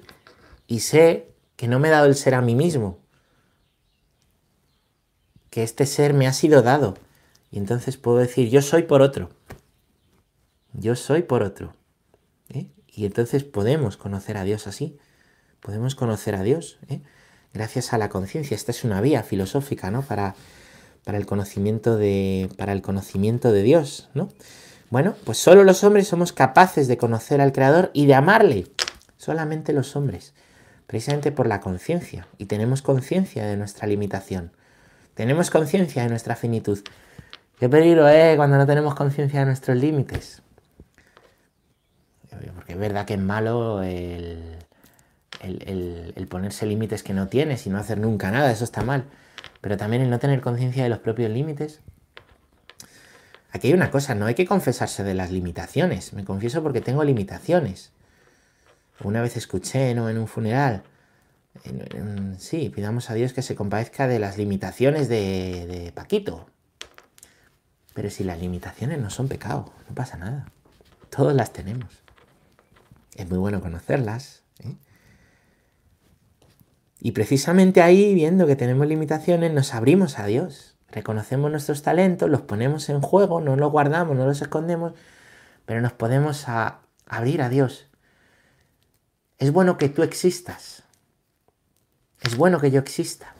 y 0.66 0.80
sé 0.80 1.26
que 1.56 1.66
no 1.66 1.78
me 1.78 1.88
he 1.88 1.90
dado 1.90 2.04
el 2.04 2.16
ser 2.16 2.34
a 2.34 2.42
mí 2.42 2.54
mismo, 2.54 2.98
que 5.48 5.62
este 5.62 5.86
ser 5.86 6.12
me 6.12 6.26
ha 6.26 6.34
sido 6.34 6.60
dado. 6.60 6.98
Y 7.50 7.58
entonces 7.58 7.96
puedo 7.96 8.18
decir, 8.18 8.50
yo 8.50 8.60
soy 8.60 8.82
por 8.82 9.00
otro. 9.00 9.30
Yo 10.74 10.96
soy 10.96 11.22
por 11.22 11.42
otro. 11.42 11.74
¿eh? 12.50 12.68
Y 12.88 13.06
entonces 13.06 13.42
podemos 13.42 13.96
conocer 13.96 14.36
a 14.36 14.44
Dios 14.44 14.66
así. 14.66 14.98
Podemos 15.60 15.94
conocer 15.94 16.34
a 16.34 16.42
Dios. 16.42 16.78
¿eh? 16.88 17.00
Gracias 17.54 17.94
a 17.94 17.98
la 17.98 18.10
conciencia. 18.10 18.54
Esta 18.54 18.72
es 18.72 18.84
una 18.84 19.00
vía 19.00 19.22
filosófica, 19.22 19.90
¿no? 19.90 20.02
Para, 20.02 20.34
para, 21.04 21.16
el 21.16 21.24
conocimiento 21.24 21.96
de, 21.96 22.50
para 22.58 22.72
el 22.72 22.82
conocimiento 22.82 23.50
de 23.50 23.62
Dios, 23.62 24.10
¿no? 24.14 24.28
Bueno, 24.90 25.14
pues 25.24 25.38
solo 25.38 25.64
los 25.64 25.84
hombres 25.84 26.08
somos 26.08 26.34
capaces 26.34 26.86
de 26.86 26.98
conocer 26.98 27.40
al 27.40 27.52
Creador 27.52 27.90
y 27.94 28.04
de 28.04 28.14
amarle 28.14 28.66
solamente 29.22 29.72
los 29.72 29.94
hombres, 29.94 30.34
precisamente 30.88 31.30
por 31.30 31.46
la 31.46 31.60
conciencia, 31.60 32.26
y 32.38 32.46
tenemos 32.46 32.82
conciencia 32.82 33.46
de 33.46 33.56
nuestra 33.56 33.86
limitación, 33.86 34.50
tenemos 35.14 35.48
conciencia 35.48 36.02
de 36.02 36.08
nuestra 36.08 36.34
finitud. 36.34 36.80
Qué 37.60 37.68
peligro 37.68 38.08
es 38.08 38.34
cuando 38.34 38.56
no 38.56 38.66
tenemos 38.66 38.96
conciencia 38.96 39.38
de 39.40 39.46
nuestros 39.46 39.76
límites. 39.76 40.42
Porque 42.56 42.72
es 42.72 42.78
verdad 42.78 43.06
que 43.06 43.14
es 43.14 43.20
malo 43.20 43.84
el, 43.84 44.58
el, 45.40 46.26
ponerse 46.28 46.66
límites 46.66 47.04
que 47.04 47.14
no 47.14 47.28
tienes 47.28 47.64
y 47.68 47.70
no 47.70 47.78
hacer 47.78 48.00
nunca 48.00 48.32
nada, 48.32 48.50
eso 48.50 48.64
está 48.64 48.82
mal. 48.82 49.04
Pero 49.60 49.76
también 49.76 50.02
el 50.02 50.10
no 50.10 50.18
tener 50.18 50.40
conciencia 50.40 50.82
de 50.82 50.88
los 50.88 50.98
propios 50.98 51.30
límites. 51.30 51.80
Aquí 53.52 53.68
hay 53.68 53.74
una 53.74 53.92
cosa, 53.92 54.16
no 54.16 54.26
hay 54.26 54.34
que 54.34 54.46
confesarse 54.46 55.04
de 55.04 55.14
las 55.14 55.30
limitaciones. 55.30 56.12
Me 56.12 56.24
confieso 56.24 56.60
porque 56.64 56.80
tengo 56.80 57.04
limitaciones. 57.04 57.92
Una 59.02 59.22
vez 59.22 59.36
escuché 59.36 59.94
¿no? 59.94 60.08
en 60.08 60.18
un 60.18 60.28
funeral 60.28 60.82
sí, 62.38 62.70
pidamos 62.74 63.10
a 63.10 63.14
Dios 63.14 63.32
que 63.32 63.42
se 63.42 63.54
compadezca 63.54 64.08
de 64.08 64.18
las 64.18 64.38
limitaciones 64.38 65.08
de, 65.08 65.92
Paquito. 65.94 66.46
Pero 67.94 68.10
si 68.10 68.24
las 68.24 68.40
limitaciones 68.40 68.98
no 68.98 69.10
son 69.10 69.28
pecado, 69.28 69.72
no 69.88 69.94
pasa 69.94 70.16
nada. 70.16 70.46
Todos 71.10 71.34
las 71.34 71.52
tenemos. 71.52 72.02
Es 73.16 73.28
muy 73.28 73.38
bueno 73.38 73.60
conocerlas. 73.60 74.44
¿eh? 74.60 74.74
Y 77.00 77.12
precisamente 77.12 77.82
ahí, 77.82 78.14
viendo 78.14 78.46
que 78.46 78.56
tenemos 78.56 78.86
limitaciones, 78.86 79.52
nos 79.52 79.74
abrimos 79.74 80.18
a 80.18 80.26
Dios. 80.26 80.76
Reconocemos 80.90 81.50
nuestros 81.50 81.82
talentos, 81.82 82.30
los 82.30 82.42
ponemos 82.42 82.88
en 82.88 83.02
juego, 83.02 83.40
no 83.40 83.56
los 83.56 83.70
guardamos, 83.70 84.16
no 84.16 84.26
los 84.26 84.40
escondemos, 84.40 84.92
pero 85.66 85.80
nos 85.80 85.92
podemos 85.92 86.46
abrir 87.06 87.42
a 87.42 87.48
Dios. 87.48 87.91
Es 89.38 89.52
bueno 89.52 89.78
que 89.78 89.88
tú 89.88 90.02
existas. 90.02 90.82
Es 92.22 92.36
bueno 92.36 92.60
que 92.60 92.70
yo 92.70 92.80
exista. 92.80 93.34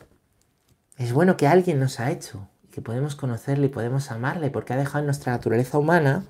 Es 0.99 1.13
bueno 1.13 1.37
que 1.37 1.47
alguien 1.47 1.81
nos 1.81 2.01
ha 2.01 2.11
hecho, 2.11 2.49
que 2.71 2.83
podemos 2.83 3.15
conocerle 3.17 3.67
y 3.67 3.71
podemos 3.71 4.11
amarle, 4.11 4.51
porque 4.51 4.73
ha 4.73 4.77
dejado 4.77 5.01
en 5.01 5.07
nuestra 5.07 5.33
naturaleza 5.33 5.79
humana 5.79 6.25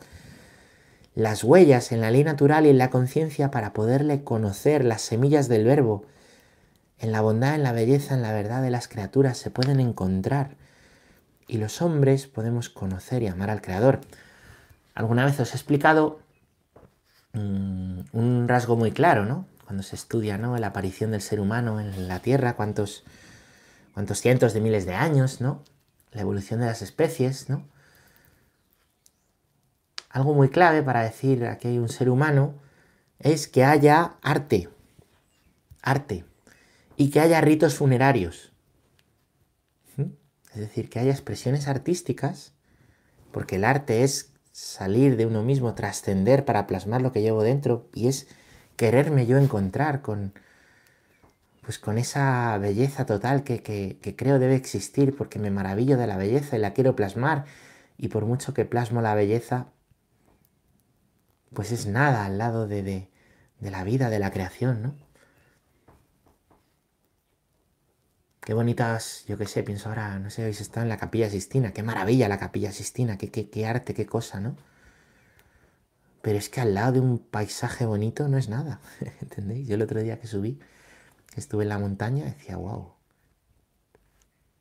las 1.14 1.44
huellas 1.44 1.92
en 1.92 2.00
la 2.00 2.10
ley 2.10 2.24
natural 2.24 2.66
y 2.66 2.70
en 2.70 2.78
la 2.78 2.90
conciencia 2.90 3.50
para 3.50 3.72
poderle 3.72 4.24
conocer 4.24 4.84
las 4.84 5.02
semillas 5.02 5.48
del 5.48 5.64
verbo. 5.64 6.04
En 6.98 7.12
la 7.12 7.20
bondad, 7.20 7.54
en 7.54 7.62
la 7.62 7.72
belleza, 7.72 8.14
en 8.14 8.22
la 8.22 8.32
verdad 8.32 8.62
de 8.62 8.70
las 8.70 8.88
criaturas 8.88 9.36
se 9.36 9.50
pueden 9.50 9.80
encontrar 9.80 10.56
y 11.48 11.58
los 11.58 11.82
hombres 11.82 12.26
podemos 12.26 12.70
conocer 12.70 13.22
y 13.22 13.26
amar 13.26 13.50
al 13.50 13.60
Creador. 13.60 14.00
Alguna 14.94 15.24
vez 15.24 15.38
os 15.40 15.52
he 15.52 15.56
explicado 15.56 16.20
mm, 17.34 18.00
un 18.12 18.46
rasgo 18.48 18.76
muy 18.76 18.92
claro, 18.92 19.24
¿no? 19.26 19.46
Cuando 19.72 19.84
se 19.84 19.96
estudia 19.96 20.36
¿no? 20.36 20.54
la 20.58 20.66
aparición 20.66 21.12
del 21.12 21.22
ser 21.22 21.40
humano 21.40 21.80
en 21.80 22.06
la 22.06 22.20
Tierra, 22.20 22.56
cuántos, 22.56 23.04
cientos 24.12 24.52
de 24.52 24.60
miles 24.60 24.84
de 24.84 24.92
años, 24.92 25.40
¿no? 25.40 25.64
La 26.10 26.20
evolución 26.20 26.60
de 26.60 26.66
las 26.66 26.82
especies, 26.82 27.48
¿no? 27.48 27.66
algo 30.10 30.34
muy 30.34 30.50
clave 30.50 30.82
para 30.82 31.02
decir 31.02 31.56
que 31.58 31.68
hay 31.68 31.78
un 31.78 31.88
ser 31.88 32.10
humano 32.10 32.60
es 33.18 33.48
que 33.48 33.64
haya 33.64 34.16
arte, 34.20 34.68
arte, 35.80 36.26
y 36.98 37.08
que 37.08 37.20
haya 37.20 37.40
ritos 37.40 37.74
funerarios. 37.74 38.52
¿Mm? 39.96 40.10
Es 40.52 40.60
decir, 40.60 40.90
que 40.90 40.98
haya 40.98 41.12
expresiones 41.12 41.66
artísticas, 41.66 42.52
porque 43.30 43.56
el 43.56 43.64
arte 43.64 44.02
es 44.02 44.34
salir 44.52 45.16
de 45.16 45.24
uno 45.24 45.42
mismo, 45.42 45.74
trascender 45.74 46.44
para 46.44 46.66
plasmar 46.66 47.00
lo 47.00 47.10
que 47.10 47.22
llevo 47.22 47.42
dentro, 47.42 47.88
y 47.94 48.08
es 48.08 48.28
quererme 48.82 49.26
yo 49.26 49.38
encontrar 49.38 50.02
con, 50.02 50.32
pues 51.60 51.78
con 51.78 51.98
esa 51.98 52.58
belleza 52.58 53.06
total 53.06 53.44
que, 53.44 53.62
que 53.62 54.16
creo 54.16 54.40
debe 54.40 54.56
existir, 54.56 55.14
porque 55.16 55.38
me 55.38 55.52
maravillo 55.52 55.96
de 55.96 56.08
la 56.08 56.16
belleza 56.16 56.56
y 56.56 56.58
la 56.58 56.72
quiero 56.72 56.96
plasmar, 56.96 57.44
y 57.96 58.08
por 58.08 58.26
mucho 58.26 58.54
que 58.54 58.64
plasmo 58.64 59.00
la 59.00 59.14
belleza, 59.14 59.68
pues 61.54 61.70
es 61.70 61.86
nada 61.86 62.24
al 62.26 62.38
lado 62.38 62.66
de, 62.66 62.82
de, 62.82 63.70
la 63.70 63.84
vida, 63.84 64.10
de 64.10 64.18
la 64.18 64.32
creación, 64.32 64.82
¿no? 64.82 64.96
Qué 68.40 68.52
bonitas, 68.52 69.24
yo 69.28 69.38
qué 69.38 69.46
sé, 69.46 69.62
pienso 69.62 69.90
ahora, 69.90 70.18
no 70.18 70.28
sé, 70.28 70.42
habéis 70.42 70.60
estado 70.60 70.82
en 70.82 70.88
la 70.88 70.96
capilla 70.96 71.30
Sistina, 71.30 71.72
qué 71.72 71.84
maravilla 71.84 72.28
la 72.28 72.38
capilla 72.40 72.72
Sistina, 72.72 73.16
qué, 73.16 73.30
qué, 73.30 73.48
qué 73.48 73.64
arte, 73.64 73.94
qué 73.94 74.06
cosa, 74.06 74.40
¿no? 74.40 74.56
Pero 76.22 76.38
es 76.38 76.48
que 76.48 76.60
al 76.60 76.74
lado 76.74 76.92
de 76.92 77.00
un 77.00 77.18
paisaje 77.18 77.84
bonito 77.84 78.28
no 78.28 78.38
es 78.38 78.48
nada, 78.48 78.80
¿entendéis? 79.20 79.68
Yo 79.68 79.74
el 79.74 79.82
otro 79.82 80.00
día 80.00 80.18
que 80.20 80.28
subí, 80.28 80.58
estuve 81.36 81.64
en 81.64 81.68
la 81.68 81.78
montaña, 81.78 82.24
decía, 82.24 82.56
wow, 82.56 82.92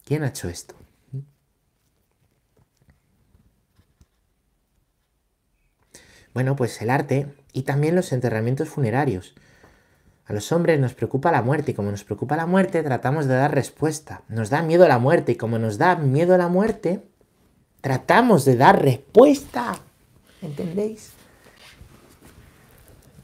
¿quién 0.03 0.23
ha 0.23 0.29
hecho 0.29 0.49
esto? 0.49 0.75
Bueno, 6.33 6.55
pues 6.55 6.81
el 6.81 6.89
arte 6.89 7.27
y 7.51 7.63
también 7.63 7.95
los 7.95 8.11
enterramientos 8.13 8.69
funerarios. 8.69 9.35
A 10.25 10.33
los 10.33 10.51
hombres 10.53 10.79
nos 10.79 10.93
preocupa 10.93 11.31
la 11.31 11.41
muerte 11.41 11.71
y 11.71 11.73
como 11.73 11.91
nos 11.91 12.05
preocupa 12.05 12.37
la 12.37 12.45
muerte 12.45 12.83
tratamos 12.83 13.25
de 13.25 13.35
dar 13.35 13.53
respuesta. 13.53 14.21
Nos 14.29 14.49
da 14.49 14.61
miedo 14.61 14.87
la 14.87 14.97
muerte 14.97 15.33
y 15.33 15.35
como 15.35 15.59
nos 15.59 15.77
da 15.77 15.97
miedo 15.97 16.37
la 16.37 16.47
muerte, 16.47 17.03
tratamos 17.81 18.45
de 18.45 18.55
dar 18.55 18.81
respuesta. 18.81 19.79
¿Entendéis? 20.41 21.11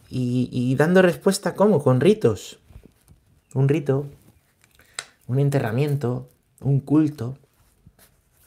Y, 0.10 0.76
dando 0.76 1.02
respuesta 1.02 1.56
¿cómo? 1.56 1.84
Con 1.84 2.00
ritos. 2.00 2.60
Un 3.54 3.68
rito, 3.68 4.06
un 5.28 5.40
enterramiento, 5.40 6.30
un 6.62 6.80
culto. 6.80 7.38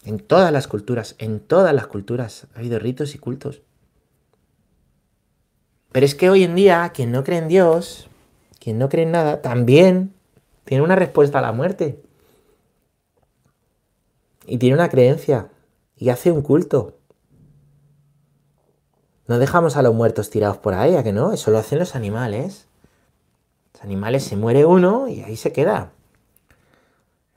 En 0.04 0.18
todas 0.18 0.52
las 0.52 0.66
culturas, 0.66 1.14
en 1.18 1.40
todas 1.40 1.74
las 1.74 1.86
culturas 1.86 2.46
ha 2.54 2.60
habido 2.60 2.78
ritos 2.78 3.14
y 3.14 3.18
cultos. 3.18 3.60
Pero 5.92 6.06
es 6.06 6.14
que 6.14 6.30
hoy 6.30 6.44
en 6.44 6.54
día, 6.54 6.90
quien 6.94 7.12
no 7.12 7.24
cree 7.24 7.38
en 7.38 7.48
Dios, 7.48 8.08
quien 8.58 8.78
no 8.78 8.88
cree 8.88 9.04
en 9.04 9.12
nada, 9.12 9.42
también 9.42 10.14
tiene 10.64 10.84
una 10.84 10.96
respuesta 10.96 11.40
a 11.40 11.42
la 11.42 11.52
muerte. 11.52 12.00
Y 14.46 14.58
tiene 14.58 14.74
una 14.74 14.88
creencia. 14.88 15.48
Y 15.96 16.08
hace 16.08 16.30
un 16.30 16.42
culto. 16.42 16.99
No 19.30 19.38
dejamos 19.38 19.76
a 19.76 19.82
los 19.82 19.94
muertos 19.94 20.28
tirados 20.28 20.56
por 20.56 20.74
ahí, 20.74 20.96
¿a 20.96 21.04
que 21.04 21.12
no? 21.12 21.32
Eso 21.32 21.52
lo 21.52 21.58
hacen 21.58 21.78
los 21.78 21.94
animales. 21.94 22.66
Los 23.72 23.84
animales 23.84 24.24
se 24.24 24.34
muere 24.34 24.64
uno 24.64 25.06
y 25.06 25.22
ahí 25.22 25.36
se 25.36 25.52
queda. 25.52 25.92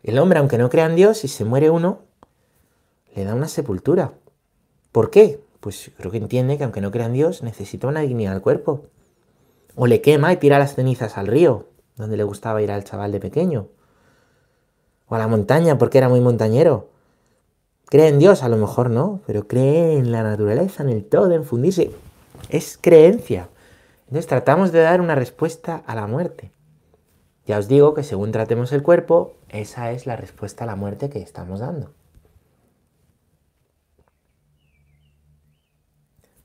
El 0.02 0.18
hombre, 0.18 0.40
aunque 0.40 0.58
no 0.58 0.72
crea 0.72 0.88
en 0.88 0.96
Dios, 0.96 1.20
si 1.20 1.28
se 1.28 1.46
muere 1.46 1.70
uno, 1.70 2.00
le 3.14 3.26
da 3.26 3.36
una 3.36 3.48
sepultura. 3.48 4.12
¿Por 4.92 5.12
qué? 5.12 5.40
pues 5.60 5.92
creo 5.96 6.10
que 6.10 6.18
entiende 6.18 6.58
que 6.58 6.64
aunque 6.64 6.82
no 6.82 6.90
crea 6.90 7.06
en 7.06 7.14
Dios, 7.14 7.44
necesita 7.44 7.86
una 7.86 8.00
dignidad 8.00 8.34
al 8.34 8.42
cuerpo. 8.42 8.88
O 9.76 9.86
le 9.86 10.02
quema 10.02 10.34
y 10.34 10.38
tira 10.38 10.58
las 10.58 10.74
cenizas 10.74 11.16
al 11.16 11.28
río, 11.28 11.68
donde 11.96 12.18
le 12.18 12.24
gustaba 12.24 12.64
ir 12.64 12.72
al 12.72 12.86
chaval 12.86 13.12
de 13.12 13.20
pequeño. 13.20 13.68
O 15.10 15.14
a 15.14 15.20
la 15.20 15.28
montaña, 15.28 15.78
porque 15.78 16.00
era 16.00 16.10
muy 16.10 16.22
montañero. 16.22 16.90
Cree 17.94 18.08
en 18.08 18.18
Dios, 18.18 18.42
a 18.42 18.50
lo 18.50 18.58
mejor 18.58 18.90
no, 18.90 19.22
pero 19.28 19.48
cree 19.48 20.00
en 20.00 20.12
la 20.12 20.24
naturaleza, 20.24 20.82
en 20.82 20.90
el 20.90 21.06
todo, 21.06 21.32
en 21.32 21.44
fundirse. 21.44 21.92
Es 22.50 22.80
creencia. 22.82 23.50
Entonces 24.08 24.26
tratamos 24.26 24.72
de 24.72 24.80
dar 24.80 25.00
una 25.00 25.14
respuesta 25.14 25.84
a 25.86 25.94
la 25.94 26.08
muerte. 26.08 26.52
Ya 27.46 27.60
os 27.60 27.68
digo 27.68 27.94
que 27.94 28.02
según 28.02 28.32
tratemos 28.32 28.72
el 28.72 28.82
cuerpo, 28.82 29.36
esa 29.50 29.92
es 29.92 30.08
la 30.08 30.16
respuesta 30.16 30.64
a 30.64 30.66
la 30.66 30.76
muerte 30.76 31.12
que 31.12 31.22
estamos 31.22 31.60
dando. 31.60 31.94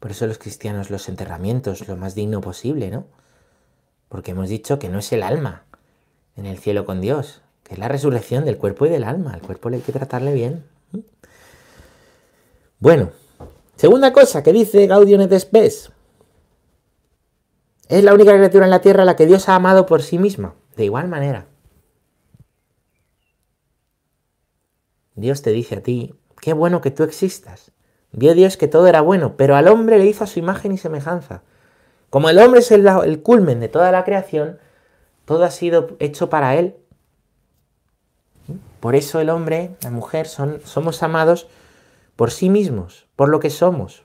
Por 0.00 0.10
eso 0.10 0.26
los 0.26 0.36
cristianos 0.36 0.90
los 0.90 1.08
enterramientos, 1.08 1.88
lo 1.88 1.96
más 1.96 2.14
digno 2.14 2.42
posible, 2.42 2.90
¿no? 2.90 3.06
Porque 4.10 4.32
hemos 4.32 4.50
dicho 4.50 4.78
que 4.78 4.90
no 4.90 4.98
es 4.98 5.10
el 5.14 5.22
alma 5.22 5.64
en 6.36 6.44
el 6.44 6.58
cielo 6.58 6.84
con 6.84 7.00
Dios, 7.00 7.40
que 7.62 7.72
es 7.72 7.78
la 7.78 7.88
resurrección 7.88 8.44
del 8.44 8.58
cuerpo 8.58 8.84
y 8.84 8.90
del 8.90 9.04
alma. 9.04 9.32
Al 9.32 9.40
cuerpo 9.40 9.70
le 9.70 9.76
hay 9.78 9.82
que 9.82 9.92
tratarle 9.92 10.34
bien. 10.34 10.76
Bueno, 12.80 13.10
segunda 13.74 14.12
cosa 14.12 14.42
que 14.44 14.52
dice 14.52 14.86
Gaudium 14.86 15.20
et 15.22 15.36
Spes. 15.38 15.90
Es 17.88 18.04
la 18.04 18.14
única 18.14 18.32
criatura 18.32 18.66
en 18.66 18.70
la 18.70 18.80
tierra 18.80 19.02
a 19.02 19.06
la 19.06 19.16
que 19.16 19.26
Dios 19.26 19.48
ha 19.48 19.56
amado 19.56 19.86
por 19.86 20.02
sí 20.02 20.18
misma, 20.18 20.54
de 20.76 20.84
igual 20.84 21.08
manera. 21.08 21.46
Dios 25.16 25.42
te 25.42 25.50
dice 25.50 25.76
a 25.76 25.82
ti, 25.82 26.14
qué 26.40 26.52
bueno 26.52 26.80
que 26.80 26.92
tú 26.92 27.02
existas. 27.02 27.72
Vio 28.12 28.34
Dios 28.34 28.56
que 28.56 28.68
todo 28.68 28.86
era 28.86 29.00
bueno, 29.00 29.36
pero 29.36 29.56
al 29.56 29.66
hombre 29.66 29.98
le 29.98 30.06
hizo 30.06 30.26
su 30.26 30.38
imagen 30.38 30.70
y 30.70 30.78
semejanza. 30.78 31.42
Como 32.10 32.30
el 32.30 32.38
hombre 32.38 32.60
es 32.60 32.70
el, 32.70 33.22
culmen 33.22 33.58
de 33.58 33.68
toda 33.68 33.90
la 33.90 34.04
creación, 34.04 34.58
todo 35.24 35.42
ha 35.44 35.50
sido 35.50 35.96
hecho 35.98 36.30
para 36.30 36.54
él. 36.54 36.76
Por 38.78 38.94
eso 38.94 39.20
el 39.20 39.30
hombre, 39.30 39.72
la 39.82 39.90
mujer, 39.90 40.28
son, 40.28 40.60
somos 40.64 41.02
amados 41.02 41.48
por 42.18 42.32
sí 42.32 42.50
mismos, 42.50 43.06
por 43.14 43.28
lo 43.28 43.38
que 43.38 43.48
somos. 43.48 44.04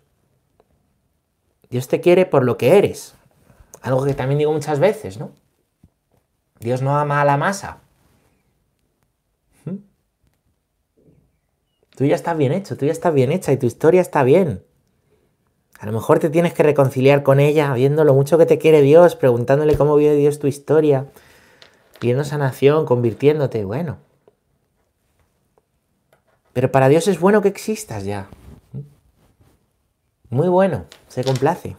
Dios 1.71 1.87
te 1.87 1.99
quiere 1.99 2.27
por 2.27 2.43
lo 2.43 2.57
que 2.57 2.77
eres. 2.77 3.15
Algo 3.81 4.05
que 4.05 4.13
también 4.13 4.37
digo 4.37 4.53
muchas 4.53 4.77
veces, 4.77 5.17
¿no? 5.17 5.31
Dios 6.59 6.83
no 6.83 6.95
ama 6.95 7.21
a 7.21 7.25
la 7.25 7.37
masa, 7.37 7.79
Tú 11.95 12.05
ya 12.05 12.15
estás 12.15 12.37
bien 12.37 12.51
hecho, 12.51 12.75
tú 12.75 12.85
ya 12.85 12.91
estás 12.91 13.13
bien 13.13 13.31
hecha 13.31 13.51
y 13.51 13.57
tu 13.57 13.65
historia 13.65 14.01
está 14.01 14.23
bien. 14.23 14.63
A 15.79 15.85
lo 15.87 15.91
mejor 15.91 16.19
te 16.19 16.29
tienes 16.29 16.53
que 16.53 16.63
reconciliar 16.63 17.23
con 17.23 17.39
ella, 17.39 17.73
viendo 17.73 18.03
lo 18.03 18.13
mucho 18.13 18.37
que 18.37 18.45
te 18.45 18.57
quiere 18.57 18.81
Dios, 18.81 19.15
preguntándole 19.15 19.75
cómo 19.75 19.95
vio 19.95 20.13
Dios 20.15 20.39
tu 20.39 20.47
historia, 20.47 21.07
pidiendo 21.99 22.23
sanación, 22.23 22.85
convirtiéndote, 22.85 23.63
bueno. 23.63 23.97
Pero 26.53 26.71
para 26.71 26.87
Dios 26.87 27.07
es 27.07 27.19
bueno 27.19 27.41
que 27.41 27.47
existas 27.49 28.05
ya. 28.05 28.29
Muy 30.29 30.47
bueno, 30.47 30.85
se 31.09 31.23
complace. 31.23 31.75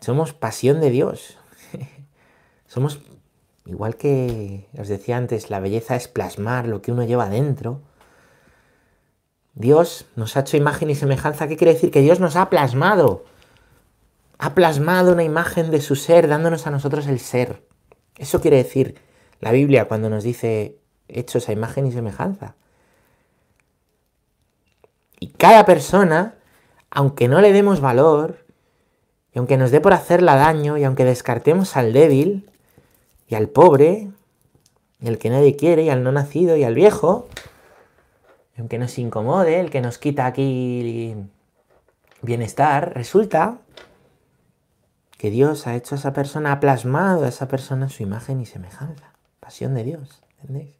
Somos 0.00 0.32
pasión 0.32 0.80
de 0.80 0.90
Dios. 0.90 1.36
Somos, 2.66 3.00
igual 3.64 3.96
que 3.96 4.68
os 4.78 4.88
decía 4.88 5.16
antes, 5.16 5.50
la 5.50 5.60
belleza 5.60 5.96
es 5.96 6.08
plasmar 6.08 6.68
lo 6.68 6.80
que 6.80 6.92
uno 6.92 7.04
lleva 7.04 7.28
dentro. 7.28 7.82
Dios 9.54 10.06
nos 10.14 10.36
ha 10.36 10.40
hecho 10.40 10.56
imagen 10.56 10.90
y 10.90 10.94
semejanza. 10.94 11.48
¿Qué 11.48 11.56
quiere 11.56 11.72
decir? 11.72 11.90
Que 11.90 12.02
Dios 12.02 12.20
nos 12.20 12.36
ha 12.36 12.50
plasmado. 12.50 13.24
Ha 14.38 14.54
plasmado 14.54 15.12
una 15.12 15.24
imagen 15.24 15.70
de 15.70 15.80
su 15.80 15.96
ser, 15.96 16.28
dándonos 16.28 16.66
a 16.66 16.70
nosotros 16.70 17.06
el 17.06 17.18
ser. 17.18 17.66
Eso 18.18 18.40
quiere 18.40 18.56
decir 18.56 18.96
la 19.40 19.52
Biblia 19.52 19.86
cuando 19.86 20.08
nos 20.10 20.24
dice 20.24 20.78
hecho 21.08 21.38
esa 21.38 21.52
imagen 21.52 21.86
y 21.86 21.92
semejanza. 21.92 22.54
Y 25.20 25.28
cada 25.28 25.64
persona, 25.64 26.34
aunque 26.90 27.28
no 27.28 27.40
le 27.40 27.52
demos 27.52 27.80
valor, 27.80 28.44
y 29.32 29.38
aunque 29.38 29.56
nos 29.56 29.70
dé 29.70 29.80
por 29.80 29.92
hacerla 29.92 30.36
daño, 30.36 30.78
y 30.78 30.84
aunque 30.84 31.04
descartemos 31.04 31.76
al 31.76 31.92
débil, 31.92 32.50
y 33.28 33.34
al 33.34 33.48
pobre, 33.48 34.10
y 35.00 35.08
al 35.08 35.18
que 35.18 35.30
nadie 35.30 35.56
quiere, 35.56 35.82
y 35.82 35.90
al 35.90 36.02
no 36.02 36.12
nacido, 36.12 36.56
y 36.56 36.64
al 36.64 36.74
viejo, 36.74 37.28
y 38.56 38.60
aunque 38.60 38.78
nos 38.78 38.98
incomode, 38.98 39.60
el 39.60 39.70
que 39.70 39.80
nos 39.80 39.98
quita 39.98 40.26
aquí 40.26 41.14
bienestar, 42.22 42.92
resulta 42.94 43.58
que 45.16 45.30
Dios 45.30 45.66
ha 45.66 45.74
hecho 45.74 45.94
a 45.94 45.98
esa 45.98 46.12
persona, 46.12 46.52
ha 46.52 46.60
plasmado 46.60 47.24
a 47.24 47.28
esa 47.28 47.48
persona 47.48 47.88
su 47.88 48.02
imagen 48.02 48.40
y 48.40 48.46
semejanza. 48.46 49.12
Pasión 49.40 49.74
de 49.74 49.84
Dios, 49.84 50.22
¿entendéis? 50.40 50.76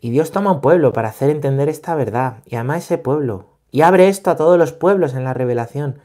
Y 0.00 0.10
Dios 0.10 0.32
toma 0.32 0.52
un 0.52 0.60
pueblo 0.60 0.92
para 0.92 1.08
hacer 1.08 1.30
entender 1.30 1.68
esta 1.68 1.94
verdad 1.94 2.38
y 2.44 2.56
ama 2.56 2.74
a 2.74 2.78
ese 2.78 2.98
pueblo. 2.98 3.46
Y 3.70 3.82
abre 3.82 4.08
esto 4.08 4.30
a 4.30 4.36
todos 4.36 4.58
los 4.58 4.72
pueblos 4.72 5.14
en 5.14 5.24
la 5.24 5.32
revelación. 5.34 6.00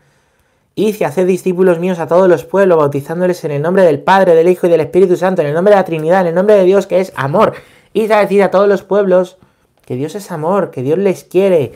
Y 0.75 1.03
haced 1.03 1.25
discípulos 1.25 1.79
míos 1.79 1.97
a 1.97 2.07
todos 2.07 2.29
los 2.29 2.45
pueblos, 2.45 2.77
bautizándoles 2.77 3.43
en 3.43 3.51
el 3.51 3.63
nombre 3.63 3.83
del 3.83 3.99
Padre, 3.99 4.35
del 4.35 4.47
Hijo 4.47 4.67
y 4.67 4.69
del 4.69 4.81
Espíritu 4.81 5.17
Santo, 5.17 5.41
en 5.41 5.47
el 5.47 5.55
nombre 5.55 5.71
de 5.71 5.77
la 5.77 5.85
Trinidad, 5.85 6.21
en 6.21 6.27
el 6.27 6.35
nombre 6.35 6.55
de 6.55 6.63
Dios 6.63 6.85
que 6.85 6.99
es 6.99 7.11
amor. 7.15 7.53
Y 7.93 8.11
a 8.11 8.19
decir 8.19 8.43
a 8.43 8.51
todos 8.51 8.69
los 8.69 8.83
pueblos 8.83 9.37
que 9.83 9.95
Dios 9.95 10.13
es 10.13 10.31
amor, 10.31 10.69
que 10.69 10.83
Dios 10.83 10.99
les 10.99 11.23
quiere 11.23 11.73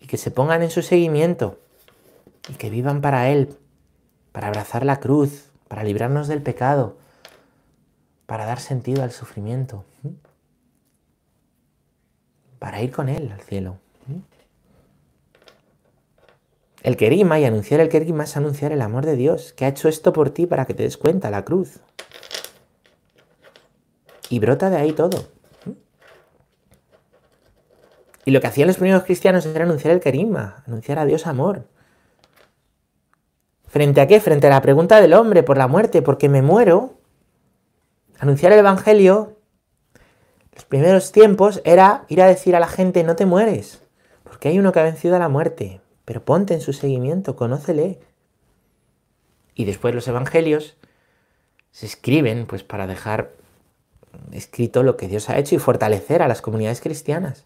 y 0.00 0.06
que 0.06 0.18
se 0.18 0.30
pongan 0.30 0.62
en 0.62 0.70
su 0.70 0.82
seguimiento 0.82 1.56
y 2.48 2.54
que 2.54 2.70
vivan 2.70 3.00
para 3.00 3.28
Él, 3.30 3.56
para 4.32 4.48
abrazar 4.48 4.84
la 4.84 5.00
cruz, 5.00 5.50
para 5.68 5.84
librarnos 5.84 6.28
del 6.28 6.42
pecado, 6.42 6.96
para 8.26 8.46
dar 8.46 8.60
sentido 8.60 9.02
al 9.02 9.12
sufrimiento 9.12 9.84
para 12.64 12.80
ir 12.80 12.92
con 12.92 13.10
Él 13.10 13.30
al 13.30 13.42
cielo. 13.42 13.76
El 16.82 16.96
querima 16.96 17.38
y 17.38 17.44
anunciar 17.44 17.80
el 17.80 17.90
querima 17.90 18.24
es 18.24 18.38
anunciar 18.38 18.72
el 18.72 18.80
amor 18.80 19.04
de 19.04 19.16
Dios, 19.16 19.52
que 19.52 19.66
ha 19.66 19.68
hecho 19.68 19.86
esto 19.86 20.14
por 20.14 20.30
ti 20.30 20.46
para 20.46 20.64
que 20.64 20.72
te 20.72 20.82
des 20.82 20.96
cuenta, 20.96 21.28
la 21.28 21.44
cruz. 21.44 21.80
Y 24.30 24.38
brota 24.38 24.70
de 24.70 24.78
ahí 24.78 24.92
todo. 24.92 25.28
Y 28.24 28.30
lo 28.30 28.40
que 28.40 28.46
hacían 28.46 28.68
los 28.68 28.78
primeros 28.78 29.02
cristianos 29.02 29.44
era 29.44 29.64
anunciar 29.64 29.92
el 29.92 30.00
querima, 30.00 30.64
anunciar 30.66 30.98
a 30.98 31.04
Dios 31.04 31.26
amor. 31.26 31.66
¿Frente 33.74 34.00
a 34.00 34.06
qué? 34.06 34.20
Frente 34.20 34.46
a 34.46 34.50
la 34.50 34.62
pregunta 34.62 35.00
del 35.00 35.14
hombre 35.14 35.42
por 35.42 35.58
la 35.58 35.66
muerte, 35.66 36.00
porque 36.00 36.28
me 36.28 36.42
muero. 36.42 36.94
Anunciar 38.20 38.52
el 38.52 38.60
Evangelio 38.60 39.36
los 40.54 40.64
primeros 40.64 41.10
tiempos 41.10 41.60
era 41.64 42.04
ir 42.08 42.22
a 42.22 42.28
decir 42.28 42.54
a 42.54 42.60
la 42.60 42.68
gente, 42.68 43.02
no 43.02 43.16
te 43.16 43.26
mueres, 43.26 43.82
porque 44.22 44.46
hay 44.46 44.60
uno 44.60 44.70
que 44.70 44.78
ha 44.78 44.84
vencido 44.84 45.16
a 45.16 45.18
la 45.18 45.28
muerte, 45.28 45.80
pero 46.04 46.24
ponte 46.24 46.54
en 46.54 46.60
su 46.60 46.72
seguimiento, 46.72 47.34
conócele. 47.34 47.98
Y 49.56 49.64
después 49.64 49.92
los 49.92 50.06
evangelios 50.06 50.76
se 51.72 51.86
escriben 51.86 52.46
pues 52.46 52.62
para 52.62 52.86
dejar 52.86 53.32
escrito 54.30 54.84
lo 54.84 54.96
que 54.96 55.08
Dios 55.08 55.28
ha 55.30 55.38
hecho 55.38 55.56
y 55.56 55.58
fortalecer 55.58 56.22
a 56.22 56.28
las 56.28 56.42
comunidades 56.42 56.80
cristianas. 56.80 57.44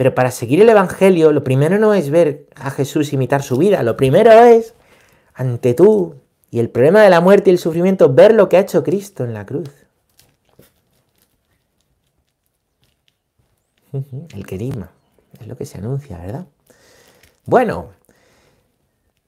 Pero 0.00 0.14
para 0.14 0.30
seguir 0.30 0.62
el 0.62 0.68
Evangelio, 0.70 1.30
lo 1.30 1.44
primero 1.44 1.78
no 1.78 1.92
es 1.92 2.08
ver 2.08 2.46
a 2.54 2.70
Jesús 2.70 3.12
imitar 3.12 3.42
su 3.42 3.58
vida, 3.58 3.82
lo 3.82 3.98
primero 3.98 4.32
es, 4.32 4.72
ante 5.34 5.74
tú, 5.74 6.14
y 6.50 6.58
el 6.58 6.70
problema 6.70 7.02
de 7.02 7.10
la 7.10 7.20
muerte 7.20 7.50
y 7.50 7.52
el 7.52 7.58
sufrimiento, 7.58 8.10
ver 8.10 8.32
lo 8.32 8.48
que 8.48 8.56
ha 8.56 8.60
hecho 8.60 8.82
Cristo 8.82 9.24
en 9.24 9.34
la 9.34 9.44
cruz. 9.44 9.68
El 13.92 14.46
querima, 14.46 14.90
es 15.38 15.46
lo 15.46 15.54
que 15.58 15.66
se 15.66 15.76
anuncia, 15.76 16.16
¿verdad? 16.16 16.46
Bueno, 17.44 17.90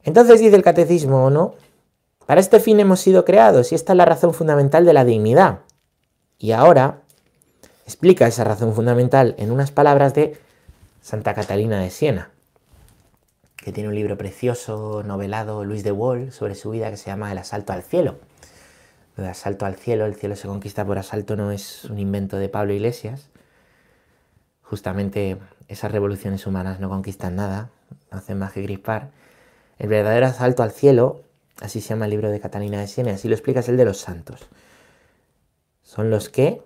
entonces 0.04 0.40
dice 0.40 0.56
el 0.56 0.62
catecismo, 0.62 1.28
¿no? 1.28 1.54
Para 2.24 2.40
este 2.40 2.60
fin 2.60 2.80
hemos 2.80 3.00
sido 3.00 3.26
creados 3.26 3.72
y 3.72 3.74
esta 3.74 3.92
es 3.92 3.96
la 3.98 4.06
razón 4.06 4.32
fundamental 4.32 4.86
de 4.86 4.94
la 4.94 5.04
dignidad. 5.04 5.58
Y 6.38 6.52
ahora 6.52 7.02
explica 7.84 8.26
esa 8.26 8.44
razón 8.44 8.74
fundamental 8.74 9.34
en 9.36 9.50
unas 9.50 9.70
palabras 9.70 10.14
de 10.14 10.40
Santa 11.02 11.34
Catalina 11.34 11.78
de 11.80 11.90
Siena 11.90 12.30
que 13.62 13.72
tiene 13.72 13.88
un 13.88 13.94
libro 13.94 14.18
precioso, 14.18 15.02
novelado, 15.04 15.64
Luis 15.64 15.84
de 15.84 15.92
Wall, 15.92 16.32
sobre 16.32 16.56
su 16.56 16.70
vida 16.70 16.90
que 16.90 16.96
se 16.96 17.06
llama 17.06 17.30
El 17.30 17.38
asalto 17.38 17.72
al 17.72 17.82
cielo. 17.82 18.18
Lo 19.16 19.22
de 19.22 19.30
asalto 19.30 19.66
al 19.66 19.76
cielo, 19.76 20.04
el 20.04 20.16
cielo 20.16 20.34
se 20.34 20.48
conquista 20.48 20.84
por 20.84 20.98
asalto, 20.98 21.36
no 21.36 21.52
es 21.52 21.84
un 21.84 21.98
invento 21.98 22.38
de 22.38 22.48
Pablo 22.48 22.72
Iglesias. 22.72 23.28
Justamente 24.62 25.38
esas 25.68 25.92
revoluciones 25.92 26.46
humanas 26.46 26.80
no 26.80 26.88
conquistan 26.88 27.36
nada, 27.36 27.70
no 28.10 28.18
hacen 28.18 28.38
más 28.38 28.52
que 28.52 28.62
grispar. 28.62 29.10
El 29.78 29.88
verdadero 29.88 30.26
asalto 30.26 30.64
al 30.64 30.72
cielo, 30.72 31.22
así 31.60 31.80
se 31.80 31.90
llama 31.90 32.06
el 32.06 32.10
libro 32.10 32.30
de 32.30 32.40
Catalina 32.40 32.80
de 32.80 32.88
Siena, 32.88 33.12
así 33.12 33.28
lo 33.28 33.34
explica, 33.34 33.60
es 33.60 33.68
el 33.68 33.76
de 33.76 33.84
los 33.84 33.98
santos. 33.98 34.40
Son 35.82 36.10
los 36.10 36.28
que 36.28 36.62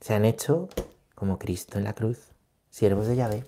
se 0.00 0.14
han 0.14 0.24
hecho 0.24 0.70
como 1.14 1.38
Cristo 1.38 1.76
en 1.76 1.84
la 1.84 1.92
cruz, 1.92 2.18
siervos 2.70 3.08
de 3.08 3.16
Yahvé. 3.16 3.44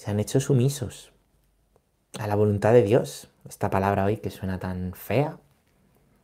Se 0.00 0.10
han 0.10 0.18
hecho 0.18 0.40
sumisos 0.40 1.12
a 2.18 2.26
la 2.26 2.34
voluntad 2.34 2.72
de 2.72 2.82
Dios. 2.82 3.28
Esta 3.46 3.68
palabra 3.68 4.06
hoy 4.06 4.16
que 4.16 4.30
suena 4.30 4.58
tan 4.58 4.94
fea. 4.94 5.36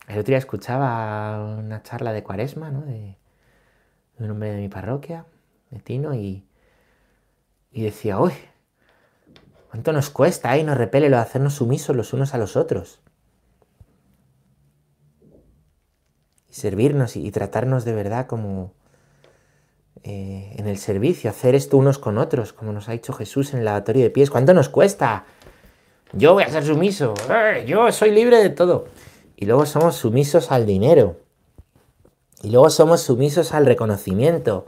El 0.09 0.19
otro 0.19 0.31
día 0.31 0.39
escuchaba 0.39 1.45
una 1.59 1.83
charla 1.83 2.15
de 2.15 2.23
cuaresma, 2.23 2.71
¿no? 2.71 2.87
De, 2.87 3.19
un 4.19 4.31
hombre 4.31 4.53
de 4.53 4.63
mi 4.63 4.71
parroquia, 4.71 5.27
de 5.69 5.79
Tino, 5.81 6.15
y, 6.15 6.47
y 7.71 7.83
decía, 7.83 8.19
uy, 8.19 8.33
¿cuánto 9.71 9.93
nos 9.93 10.09
cuesta 10.09 10.57
y 10.57 10.65
nos 10.65 10.79
repele 10.79 11.11
lo 11.11 11.17
de 11.17 11.23
hacernos 11.25 11.57
sumisos 11.57 11.95
los 11.95 12.15
unos 12.15 12.33
a 12.33 12.39
los 12.39 12.57
otros? 12.57 13.03
Y 16.49 16.55
servirnos 16.55 17.15
y 17.15 17.31
tratarnos 17.31 17.85
de 17.85 17.93
verdad 17.93 18.27
como, 18.27 18.73
eh, 20.03 20.55
en 20.57 20.69
el 20.69 20.79
servicio, 20.79 21.31
hacer 21.31 21.55
esto 21.55 21.77
unos 21.77 21.99
con 21.99 22.19
otros, 22.19 22.53
como 22.53 22.73
nos 22.73 22.89
ha 22.89 22.93
dicho 22.93 23.13
Jesús 23.13 23.53
en 23.53 23.61
el 23.61 23.65
lavatorio 23.65 24.05
de 24.05 24.11
pies. 24.11 24.31
¿Cuánto 24.31 24.55
nos 24.55 24.69
cuesta? 24.69 25.25
Yo 26.13 26.35
voy 26.35 26.45
a 26.45 26.49
ser 26.49 26.65
sumiso, 26.65 27.15
¡Eh! 27.29 27.65
yo 27.67 27.91
soy 27.91 28.13
libre 28.13 28.39
de 28.39 28.51
todo. 28.51 28.87
Y 29.37 29.47
luego 29.47 29.67
somos 29.67 29.97
sumisos 29.97 30.53
al 30.53 30.65
dinero. 30.65 31.17
Y 32.43 32.51
luego 32.51 32.71
somos 32.71 33.01
sumisos 33.01 33.53
al 33.53 33.67
reconocimiento. 33.67 34.67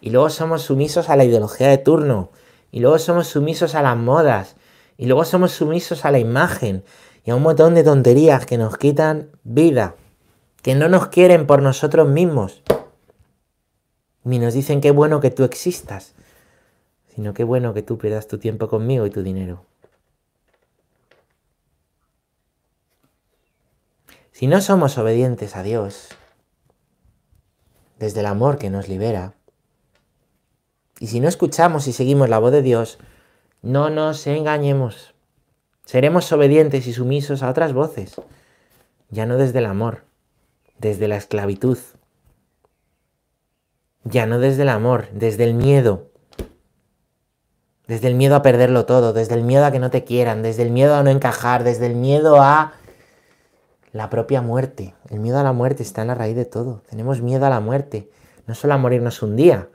Y 0.00 0.10
luego 0.10 0.28
somos 0.30 0.62
sumisos 0.62 1.08
a 1.08 1.16
la 1.16 1.24
ideología 1.24 1.68
de 1.68 1.78
turno. 1.78 2.30
Y 2.70 2.80
luego 2.80 2.98
somos 2.98 3.28
sumisos 3.28 3.74
a 3.74 3.82
las 3.82 3.96
modas. 3.96 4.56
Y 4.98 5.06
luego 5.06 5.24
somos 5.24 5.52
sumisos 5.52 6.04
a 6.04 6.10
la 6.10 6.18
imagen. 6.18 6.84
Y 7.24 7.30
a 7.30 7.36
un 7.36 7.42
montón 7.42 7.74
de 7.74 7.84
tonterías 7.84 8.44
que 8.46 8.58
nos 8.58 8.76
quitan 8.76 9.30
vida. 9.44 9.94
Que 10.60 10.74
no 10.74 10.88
nos 10.88 11.06
quieren 11.06 11.46
por 11.46 11.62
nosotros 11.62 12.08
mismos 12.08 12.62
ni 14.24 14.38
nos 14.38 14.54
dicen 14.54 14.80
qué 14.80 14.90
bueno 14.90 15.20
que 15.20 15.30
tú 15.30 15.44
existas, 15.44 16.14
sino 17.14 17.34
qué 17.34 17.44
bueno 17.44 17.74
que 17.74 17.82
tú 17.82 17.98
pierdas 17.98 18.28
tu 18.28 18.38
tiempo 18.38 18.68
conmigo 18.68 19.06
y 19.06 19.10
tu 19.10 19.22
dinero. 19.22 19.64
Si 24.32 24.46
no 24.46 24.60
somos 24.60 24.98
obedientes 24.98 25.56
a 25.56 25.62
Dios, 25.62 26.08
desde 27.98 28.20
el 28.20 28.26
amor 28.26 28.58
que 28.58 28.70
nos 28.70 28.88
libera, 28.88 29.34
y 30.98 31.08
si 31.08 31.20
no 31.20 31.28
escuchamos 31.28 31.86
y 31.86 31.92
seguimos 31.92 32.28
la 32.28 32.38
voz 32.38 32.52
de 32.52 32.62
Dios, 32.62 32.98
no 33.60 33.90
nos 33.90 34.26
engañemos. 34.26 35.14
Seremos 35.84 36.30
obedientes 36.32 36.86
y 36.86 36.92
sumisos 36.92 37.42
a 37.42 37.50
otras 37.50 37.72
voces, 37.72 38.20
ya 39.10 39.26
no 39.26 39.36
desde 39.36 39.58
el 39.58 39.66
amor, 39.66 40.04
desde 40.78 41.08
la 41.08 41.16
esclavitud, 41.16 41.78
ya 44.04 44.26
no 44.26 44.38
desde 44.38 44.62
el 44.62 44.68
amor, 44.68 45.08
desde 45.12 45.44
el 45.44 45.54
miedo. 45.54 46.08
Desde 47.86 48.08
el 48.08 48.14
miedo 48.14 48.36
a 48.36 48.42
perderlo 48.42 48.86
todo, 48.86 49.12
desde 49.12 49.34
el 49.34 49.42
miedo 49.42 49.64
a 49.64 49.72
que 49.72 49.78
no 49.78 49.90
te 49.90 50.04
quieran, 50.04 50.42
desde 50.42 50.62
el 50.62 50.70
miedo 50.70 50.94
a 50.94 51.02
no 51.02 51.10
encajar, 51.10 51.64
desde 51.64 51.86
el 51.86 51.94
miedo 51.94 52.40
a 52.40 52.72
la 53.92 54.08
propia 54.08 54.40
muerte. 54.40 54.94
El 55.10 55.20
miedo 55.20 55.38
a 55.38 55.42
la 55.42 55.52
muerte 55.52 55.82
está 55.82 56.02
en 56.02 56.08
la 56.08 56.14
raíz 56.14 56.36
de 56.36 56.44
todo. 56.44 56.82
Tenemos 56.88 57.20
miedo 57.20 57.44
a 57.44 57.50
la 57.50 57.60
muerte. 57.60 58.08
No 58.46 58.54
solo 58.54 58.74
a 58.74 58.78
morirnos 58.78 59.22
un 59.22 59.36
día, 59.36 59.68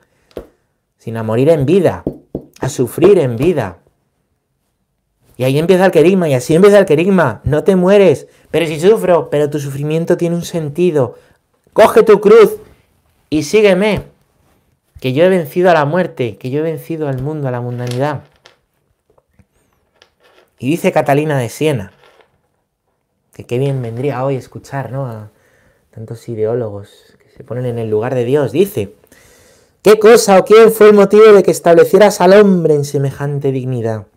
sino 0.97 1.19
a 1.19 1.23
morir 1.23 1.49
en 1.49 1.65
vida, 1.65 2.03
a 2.59 2.69
sufrir 2.69 3.19
en 3.19 3.37
vida. 3.37 3.77
Y 5.37 5.43
ahí 5.43 5.59
empieza 5.59 5.85
el 5.85 5.91
querigma, 5.91 6.27
y 6.27 6.33
así 6.33 6.55
empieza 6.55 6.79
el 6.79 6.85
querigma. 6.85 7.41
No 7.43 7.63
te 7.63 7.75
mueres, 7.75 8.27
pero 8.49 8.65
si 8.65 8.79
sufro, 8.79 9.29
pero 9.29 9.49
tu 9.49 9.59
sufrimiento 9.59 10.17
tiene 10.17 10.35
un 10.35 10.43
sentido. 10.43 11.15
Coge 11.73 12.01
tu 12.01 12.19
cruz 12.19 12.57
y 13.29 13.43
sígueme. 13.43 14.16
Que 14.99 15.13
yo 15.13 15.23
he 15.23 15.29
vencido 15.29 15.69
a 15.69 15.73
la 15.73 15.85
muerte, 15.85 16.37
que 16.37 16.49
yo 16.49 16.59
he 16.59 16.63
vencido 16.63 17.07
al 17.07 17.21
mundo, 17.21 17.47
a 17.47 17.51
la 17.51 17.61
mundanidad. 17.61 18.23
Y 20.59 20.69
dice 20.69 20.91
Catalina 20.91 21.37
de 21.37 21.49
Siena, 21.49 21.91
que 23.33 23.45
qué 23.45 23.59
bien 23.59 23.81
vendría 23.81 24.23
hoy 24.25 24.35
escuchar, 24.35 24.91
¿no? 24.91 25.05
A 25.05 25.29
tantos 25.91 26.27
ideólogos 26.27 27.15
que 27.19 27.29
se 27.29 27.43
ponen 27.43 27.65
en 27.65 27.77
el 27.77 27.89
lugar 27.89 28.15
de 28.15 28.25
Dios. 28.25 28.51
Dice, 28.51 28.95
¿qué 29.83 29.99
cosa 29.99 30.39
o 30.39 30.45
quién 30.45 30.71
fue 30.71 30.89
el 30.89 30.95
motivo 30.95 31.31
de 31.33 31.43
que 31.43 31.51
establecieras 31.51 32.21
al 32.21 32.33
hombre 32.33 32.73
en 32.73 32.85
semejante 32.85 33.51
dignidad? 33.51 34.07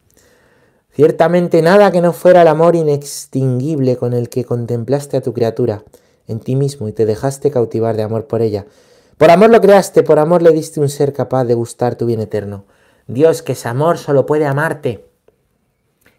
Ciertamente 0.92 1.62
nada 1.62 1.92
que 1.92 2.00
no 2.00 2.12
fuera 2.12 2.42
el 2.42 2.48
amor 2.48 2.74
inextinguible 2.74 3.96
con 3.96 4.12
el 4.12 4.28
que 4.28 4.44
contemplaste 4.44 5.18
a 5.18 5.20
tu 5.20 5.32
criatura 5.32 5.84
en 6.26 6.40
ti 6.40 6.56
mismo 6.56 6.88
y 6.88 6.92
te 6.92 7.06
dejaste 7.06 7.50
cautivar 7.50 7.96
de 7.96 8.02
amor 8.02 8.26
por 8.26 8.42
ella. 8.42 8.66
Por 9.20 9.30
amor 9.30 9.50
lo 9.50 9.60
creaste, 9.60 10.02
por 10.02 10.18
amor 10.18 10.40
le 10.40 10.50
diste 10.50 10.80
un 10.80 10.88
ser 10.88 11.12
capaz 11.12 11.44
de 11.44 11.52
gustar 11.52 11.94
tu 11.94 12.06
bien 12.06 12.20
eterno. 12.20 12.64
Dios, 13.06 13.42
que 13.42 13.52
ese 13.52 13.68
amor 13.68 13.98
solo 13.98 14.24
puede 14.24 14.46
amarte. 14.46 15.04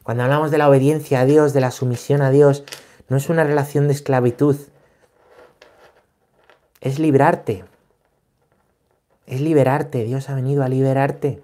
Cuando 0.03 0.21
hablamos 0.21 0.51
de 0.51 0.59
la 0.59 0.69
obediencia 0.69 1.21
a 1.21 1.25
Dios, 1.25 1.51
de 1.53 1.61
la 1.61 1.71
sumisión 1.71 2.21
a 2.21 2.29
Dios, 2.29 2.63
no 3.09 3.17
es 3.17 3.27
una 3.27 3.43
relación 3.43 3.87
de 3.87 3.93
esclavitud. 3.93 4.55
Es 6.79 6.99
librarte. 6.99 7.65
Es 9.25 9.41
liberarte. 9.41 10.03
Dios 10.03 10.29
ha 10.29 10.35
venido 10.35 10.61
a 10.61 10.69
liberarte. 10.69 11.43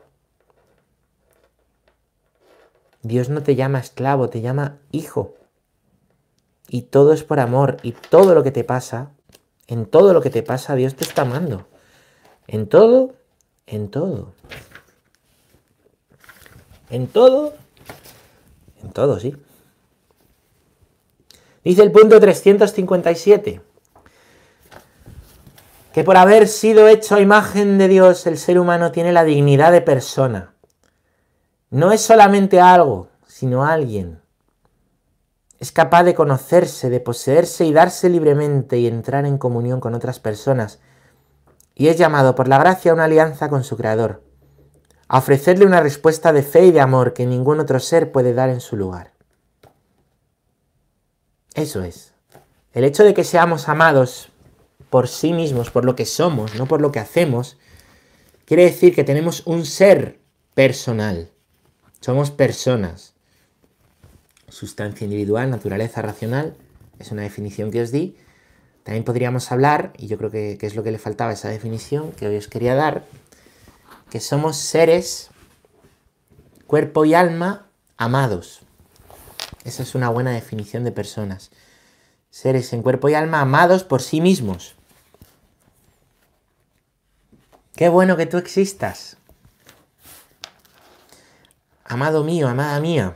Dios 3.01 3.29
no 3.29 3.41
te 3.41 3.55
llama 3.55 3.79
esclavo, 3.79 4.29
te 4.29 4.41
llama 4.41 4.77
hijo. 4.91 5.33
Y 6.67 6.83
todo 6.83 7.13
es 7.13 7.23
por 7.23 7.39
amor. 7.39 7.77
Y 7.81 7.93
todo 7.93 8.35
lo 8.35 8.43
que 8.43 8.51
te 8.51 8.63
pasa, 8.63 9.16
en 9.67 9.85
todo 9.85 10.13
lo 10.13 10.21
que 10.21 10.29
te 10.29 10.43
pasa, 10.43 10.75
Dios 10.75 10.95
te 10.95 11.03
está 11.03 11.23
amando. 11.23 11.67
En 12.47 12.67
todo, 12.67 13.13
en 13.65 13.89
todo. 13.89 14.33
En 16.89 17.07
todo, 17.07 17.53
en 18.81 18.91
todo, 18.91 19.19
sí. 19.19 19.35
Dice 21.63 21.83
el 21.83 21.91
punto 21.91 22.17
357, 22.17 23.61
que 25.91 26.03
por 26.05 26.15
haber 26.15 26.47
sido 26.47 26.87
hecho 26.87 27.15
a 27.15 27.19
imagen 27.19 27.77
de 27.77 27.89
Dios, 27.89 28.25
el 28.25 28.37
ser 28.37 28.57
humano 28.57 28.93
tiene 28.93 29.11
la 29.11 29.25
dignidad 29.25 29.73
de 29.73 29.81
persona. 29.81 30.53
No 31.69 31.91
es 31.91 31.99
solamente 31.99 32.61
algo, 32.61 33.09
sino 33.27 33.65
alguien. 33.65 34.21
Es 35.59 35.71
capaz 35.71 36.03
de 36.03 36.13
conocerse, 36.13 36.89
de 36.89 36.99
poseerse 36.99 37.65
y 37.65 37.73
darse 37.73 38.09
libremente 38.09 38.77
y 38.77 38.87
entrar 38.87 39.25
en 39.25 39.37
comunión 39.37 39.79
con 39.79 39.95
otras 39.95 40.19
personas. 40.19 40.79
Y 41.73 41.87
es 41.87 41.97
llamado 41.97 42.35
por 42.35 42.47
la 42.47 42.59
gracia 42.59 42.91
a 42.91 42.93
una 42.93 43.05
alianza 43.05 43.49
con 43.49 43.63
su 43.63 43.75
Creador, 43.75 44.23
a 45.07 45.17
ofrecerle 45.17 45.65
una 45.65 45.81
respuesta 45.81 46.31
de 46.33 46.43
fe 46.43 46.65
y 46.65 46.71
de 46.71 46.81
amor 46.81 47.13
que 47.13 47.25
ningún 47.25 47.59
otro 47.59 47.79
ser 47.79 48.11
puede 48.11 48.33
dar 48.33 48.49
en 48.49 48.61
su 48.61 48.77
lugar. 48.77 49.13
Eso 51.55 51.81
es. 51.81 52.13
El 52.71 52.83
hecho 52.83 53.03
de 53.03 53.15
que 53.15 53.23
seamos 53.23 53.67
amados 53.67 54.29
por 54.91 55.07
sí 55.07 55.33
mismos, 55.33 55.71
por 55.71 55.85
lo 55.85 55.95
que 55.95 56.05
somos, 56.05 56.55
no 56.55 56.67
por 56.67 56.81
lo 56.81 56.91
que 56.91 56.99
hacemos, 56.99 57.57
quiere 58.45 58.63
decir 58.63 58.93
que 58.93 59.03
tenemos 59.03 59.41
un 59.47 59.65
ser 59.65 60.19
personal. 60.53 61.31
Somos 61.99 62.29
personas. 62.29 63.16
Sustancia 64.49 65.05
individual, 65.05 65.49
naturaleza 65.49 66.01
racional, 66.01 66.55
es 66.99 67.11
una 67.11 67.23
definición 67.23 67.69
que 67.69 67.81
os 67.81 67.91
di. 67.91 68.15
También 68.83 69.03
podríamos 69.03 69.51
hablar, 69.51 69.91
y 69.97 70.07
yo 70.07 70.17
creo 70.17 70.31
que, 70.31 70.57
es 70.61 70.75
lo 70.75 70.83
que 70.83 70.91
le 70.91 70.99
faltaba 70.99 71.31
a 71.31 71.33
esa 71.33 71.49
definición 71.49 72.13
que 72.13 72.27
hoy 72.27 72.37
os 72.37 72.47
quería 72.47 72.73
dar, 72.73 73.03
que 74.09 74.21
somos 74.21 74.55
seres, 74.55 75.29
cuerpo 76.65 77.03
y 77.03 77.13
alma, 77.13 77.67
amados. 77.97 78.61
Esa 79.65 79.83
es 79.83 79.95
una 79.95 80.07
buena 80.07 80.31
definición 80.31 80.85
de 80.85 80.93
personas. 80.93 81.51
Seres 82.29 82.71
en 82.71 82.81
cuerpo 82.81 83.09
y 83.09 83.15
alma 83.15 83.41
amados 83.41 83.83
por 83.83 84.01
sí 84.01 84.21
mismos. 84.21 84.75
Qué 87.75 87.89
bueno 87.89 88.15
que 88.15 88.25
tú 88.25 88.37
existas. 88.37 89.17
Amado 91.83 92.23
mío, 92.23 92.47
amada 92.47 92.79
mía. 92.79 93.15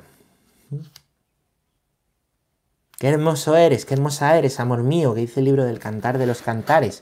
Qué 3.02 3.10
hermoso 3.10 3.56
eres, 3.56 3.86
qué 3.88 3.96
hermosa 3.96 4.38
eres, 4.38 4.60
amor 4.60 4.84
mío, 4.84 5.16
que 5.16 5.22
dice 5.22 5.40
el 5.40 5.48
libro 5.48 5.66
del 5.66 5.80
Cantar 5.80 6.20
de 6.20 6.28
los 6.28 6.44
Cantares, 6.44 7.02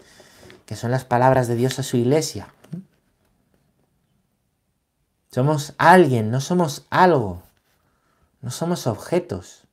que 0.65 0.77
son 0.77 0.91
las 0.91 1.03
palabras 1.03 1.49
de 1.49 1.55
Dios 1.55 1.77
a 1.77 1.83
su 1.83 1.97
iglesia. 1.97 2.53
Somos 5.29 5.73
alguien, 5.77 6.31
no 6.31 6.39
somos 6.39 6.85
algo. 6.89 7.43
No 8.39 8.49
somos 8.49 8.87
objetos, 8.87 9.67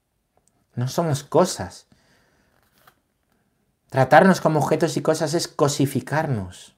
no 0.75 0.89
somos 0.89 1.23
cosas. 1.23 1.87
Tratarnos 3.89 4.41
como 4.41 4.59
objetos 4.59 4.97
y 4.97 5.03
cosas 5.03 5.33
es 5.33 5.47
cosificarnos. 5.47 6.75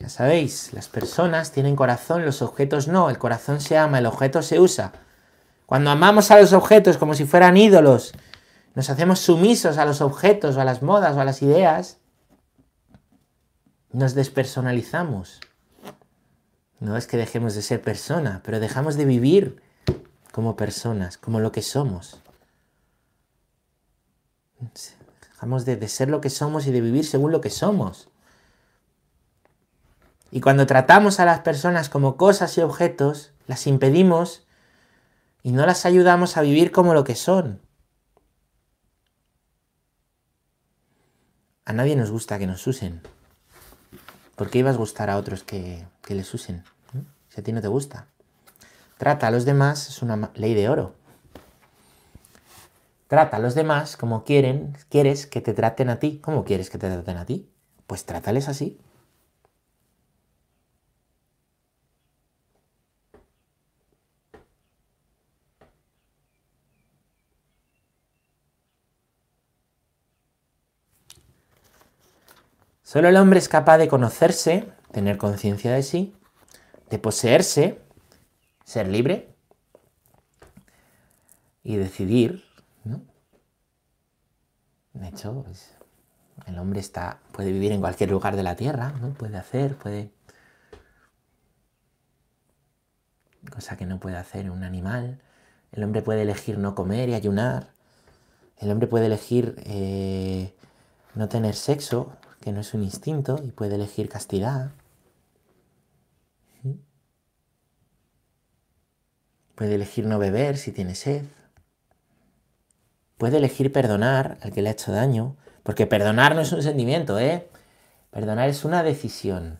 Ya 0.00 0.08
sabéis, 0.08 0.72
las 0.72 0.88
personas 0.88 1.52
tienen 1.52 1.76
corazón, 1.76 2.24
los 2.24 2.42
objetos 2.42 2.88
no. 2.88 3.08
El 3.08 3.18
corazón 3.18 3.60
se 3.60 3.78
ama, 3.78 4.00
el 4.00 4.06
objeto 4.06 4.42
se 4.42 4.58
usa. 4.58 5.05
Cuando 5.66 5.90
amamos 5.90 6.30
a 6.30 6.40
los 6.40 6.52
objetos 6.52 6.96
como 6.96 7.14
si 7.14 7.24
fueran 7.24 7.56
ídolos, 7.56 8.12
nos 8.74 8.88
hacemos 8.88 9.18
sumisos 9.18 9.78
a 9.78 9.84
los 9.84 10.00
objetos 10.00 10.56
o 10.56 10.60
a 10.60 10.64
las 10.64 10.82
modas 10.82 11.16
o 11.16 11.20
a 11.20 11.24
las 11.24 11.42
ideas, 11.42 11.98
nos 13.90 14.14
despersonalizamos. 14.14 15.40
No 16.78 16.96
es 16.96 17.06
que 17.06 17.16
dejemos 17.16 17.54
de 17.54 17.62
ser 17.62 17.82
persona, 17.82 18.42
pero 18.44 18.60
dejamos 18.60 18.96
de 18.96 19.06
vivir 19.06 19.62
como 20.30 20.56
personas, 20.56 21.16
como 21.16 21.40
lo 21.40 21.50
que 21.50 21.62
somos. 21.62 22.20
Dejamos 25.30 25.64
de, 25.64 25.88
ser 25.88 26.08
lo 26.08 26.20
que 26.20 26.30
somos 26.30 26.66
y 26.66 26.72
de 26.72 26.80
vivir 26.80 27.06
según 27.06 27.32
lo 27.32 27.40
que 27.40 27.50
somos. 27.50 28.08
Y 30.30 30.40
cuando 30.40 30.66
tratamos 30.66 31.18
a 31.18 31.24
las 31.24 31.40
personas 31.40 31.88
como 31.88 32.16
cosas 32.16 32.56
y 32.58 32.60
objetos, 32.60 33.32
las 33.46 33.66
impedimos 33.66 34.45
y 35.46 35.52
no 35.52 35.64
las 35.64 35.86
ayudamos 35.86 36.36
a 36.36 36.42
vivir 36.42 36.72
como 36.72 36.92
lo 36.92 37.04
que 37.04 37.14
son. 37.14 37.60
A 41.64 41.72
nadie 41.72 41.94
nos 41.94 42.10
gusta 42.10 42.36
que 42.40 42.48
nos 42.48 42.66
usen. 42.66 43.00
¿Por 44.34 44.50
qué 44.50 44.58
ibas 44.58 44.74
a 44.74 44.78
gustar 44.78 45.08
a 45.08 45.16
otros 45.16 45.44
que, 45.44 45.86
que 46.02 46.16
les 46.16 46.34
usen? 46.34 46.64
Si 47.28 47.40
a 47.40 47.44
ti 47.44 47.52
no 47.52 47.60
te 47.60 47.68
gusta. 47.68 48.08
Trata 48.98 49.28
a 49.28 49.30
los 49.30 49.44
demás, 49.44 49.88
es 49.88 50.02
una 50.02 50.32
ley 50.34 50.54
de 50.54 50.68
oro. 50.68 50.96
Trata 53.06 53.36
a 53.36 53.40
los 53.40 53.54
demás 53.54 53.96
como 53.96 54.24
quieren, 54.24 54.76
quieres 54.88 55.28
que 55.28 55.40
te 55.40 55.54
traten 55.54 55.90
a 55.90 56.00
ti. 56.00 56.18
¿Cómo 56.24 56.44
quieres 56.44 56.70
que 56.70 56.78
te 56.78 56.90
traten 56.90 57.18
a 57.18 57.24
ti? 57.24 57.48
Pues 57.86 58.04
trátales 58.04 58.48
así. 58.48 58.80
Solo 72.86 73.08
el 73.08 73.16
hombre 73.16 73.40
es 73.40 73.48
capaz 73.48 73.78
de 73.78 73.88
conocerse, 73.88 74.68
tener 74.92 75.18
conciencia 75.18 75.72
de 75.72 75.82
sí, 75.82 76.14
de 76.88 77.00
poseerse 77.00 77.80
ser 78.64 78.86
libre 78.86 79.34
y 81.64 81.74
decidir, 81.74 82.44
¿no? 82.84 83.02
De 84.92 85.08
hecho, 85.08 85.42
pues, 85.44 85.74
el 86.46 86.60
hombre 86.60 86.80
puede 87.32 87.50
vivir 87.50 87.72
en 87.72 87.80
cualquier 87.80 88.12
lugar 88.12 88.36
de 88.36 88.44
la 88.44 88.54
tierra, 88.54 88.92
¿no? 89.00 89.14
Puede 89.14 89.36
hacer, 89.36 89.74
puede... 89.74 90.12
Cosa 93.50 93.76
que 93.76 93.86
no 93.86 93.98
puede 93.98 94.16
hacer 94.16 94.48
un 94.48 94.62
animal. 94.62 95.20
El 95.72 95.82
hombre 95.82 96.02
puede 96.02 96.22
elegir 96.22 96.56
no 96.58 96.76
comer 96.76 97.08
y 97.08 97.14
ayunar. 97.14 97.72
El 98.58 98.70
hombre 98.70 98.86
puede 98.86 99.06
elegir 99.06 99.56
eh, 99.64 100.54
no 101.16 101.28
tener 101.28 101.56
sexo, 101.56 102.16
que 102.46 102.52
no 102.52 102.60
es 102.60 102.74
un 102.74 102.84
instinto, 102.84 103.40
y 103.42 103.50
puede 103.50 103.74
elegir 103.74 104.08
castidad. 104.08 104.70
Puede 109.56 109.74
elegir 109.74 110.06
no 110.06 110.20
beber 110.20 110.56
si 110.56 110.70
tiene 110.70 110.94
sed. 110.94 111.24
Puede 113.18 113.38
elegir 113.38 113.72
perdonar 113.72 114.38
al 114.42 114.52
que 114.52 114.62
le 114.62 114.68
ha 114.68 114.72
hecho 114.72 114.92
daño. 114.92 115.34
Porque 115.64 115.88
perdonar 115.88 116.36
no 116.36 116.42
es 116.42 116.52
un 116.52 116.62
sentimiento, 116.62 117.18
¿eh? 117.18 117.48
Perdonar 118.12 118.48
es 118.48 118.64
una 118.64 118.84
decisión. 118.84 119.58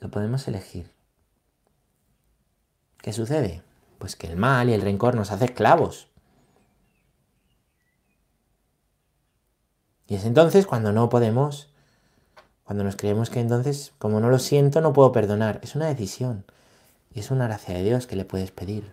Lo 0.00 0.10
podemos 0.10 0.48
elegir. 0.48 0.90
¿Qué 3.02 3.12
sucede? 3.12 3.62
Pues 3.98 4.16
que 4.16 4.28
el 4.28 4.38
mal 4.38 4.70
y 4.70 4.72
el 4.72 4.80
rencor 4.80 5.14
nos 5.14 5.30
hace 5.30 5.44
esclavos. 5.44 6.08
Y 10.12 10.16
es 10.16 10.26
entonces 10.26 10.66
cuando 10.66 10.92
no 10.92 11.08
podemos, 11.08 11.70
cuando 12.64 12.84
nos 12.84 12.96
creemos 12.96 13.30
que 13.30 13.40
entonces, 13.40 13.94
como 13.96 14.20
no 14.20 14.28
lo 14.28 14.38
siento, 14.38 14.82
no 14.82 14.92
puedo 14.92 15.10
perdonar. 15.10 15.58
Es 15.62 15.74
una 15.74 15.86
decisión. 15.86 16.44
Y 17.14 17.20
es 17.20 17.30
una 17.30 17.46
gracia 17.46 17.74
de 17.74 17.82
Dios 17.82 18.06
que 18.06 18.16
le 18.16 18.26
puedes 18.26 18.50
pedir. 18.50 18.92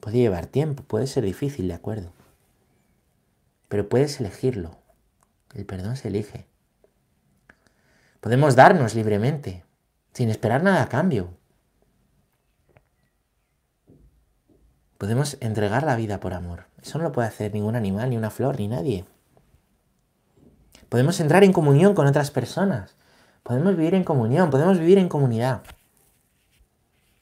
Puede 0.00 0.16
llevar 0.16 0.46
tiempo, 0.46 0.82
puede 0.82 1.06
ser 1.08 1.24
difícil, 1.24 1.68
de 1.68 1.74
acuerdo. 1.74 2.10
Pero 3.68 3.90
puedes 3.90 4.18
elegirlo. 4.18 4.78
El 5.52 5.66
perdón 5.66 5.98
se 5.98 6.08
elige. 6.08 6.46
Podemos 8.22 8.56
darnos 8.56 8.94
libremente, 8.94 9.62
sin 10.14 10.30
esperar 10.30 10.62
nada 10.62 10.84
a 10.84 10.88
cambio. 10.88 11.28
Podemos 14.96 15.36
entregar 15.40 15.82
la 15.82 15.96
vida 15.96 16.18
por 16.18 16.32
amor. 16.32 16.64
Eso 16.80 16.96
no 16.96 17.04
lo 17.04 17.12
puede 17.12 17.28
hacer 17.28 17.52
ningún 17.52 17.76
animal, 17.76 18.08
ni 18.08 18.16
una 18.16 18.30
flor, 18.30 18.58
ni 18.58 18.68
nadie. 18.68 19.04
Podemos 20.88 21.20
entrar 21.20 21.44
en 21.44 21.52
comunión 21.52 21.94
con 21.94 22.06
otras 22.06 22.30
personas. 22.30 22.96
Podemos 23.42 23.76
vivir 23.76 23.94
en 23.94 24.04
comunión, 24.04 24.50
podemos 24.50 24.78
vivir 24.78 24.98
en 24.98 25.08
comunidad. 25.08 25.62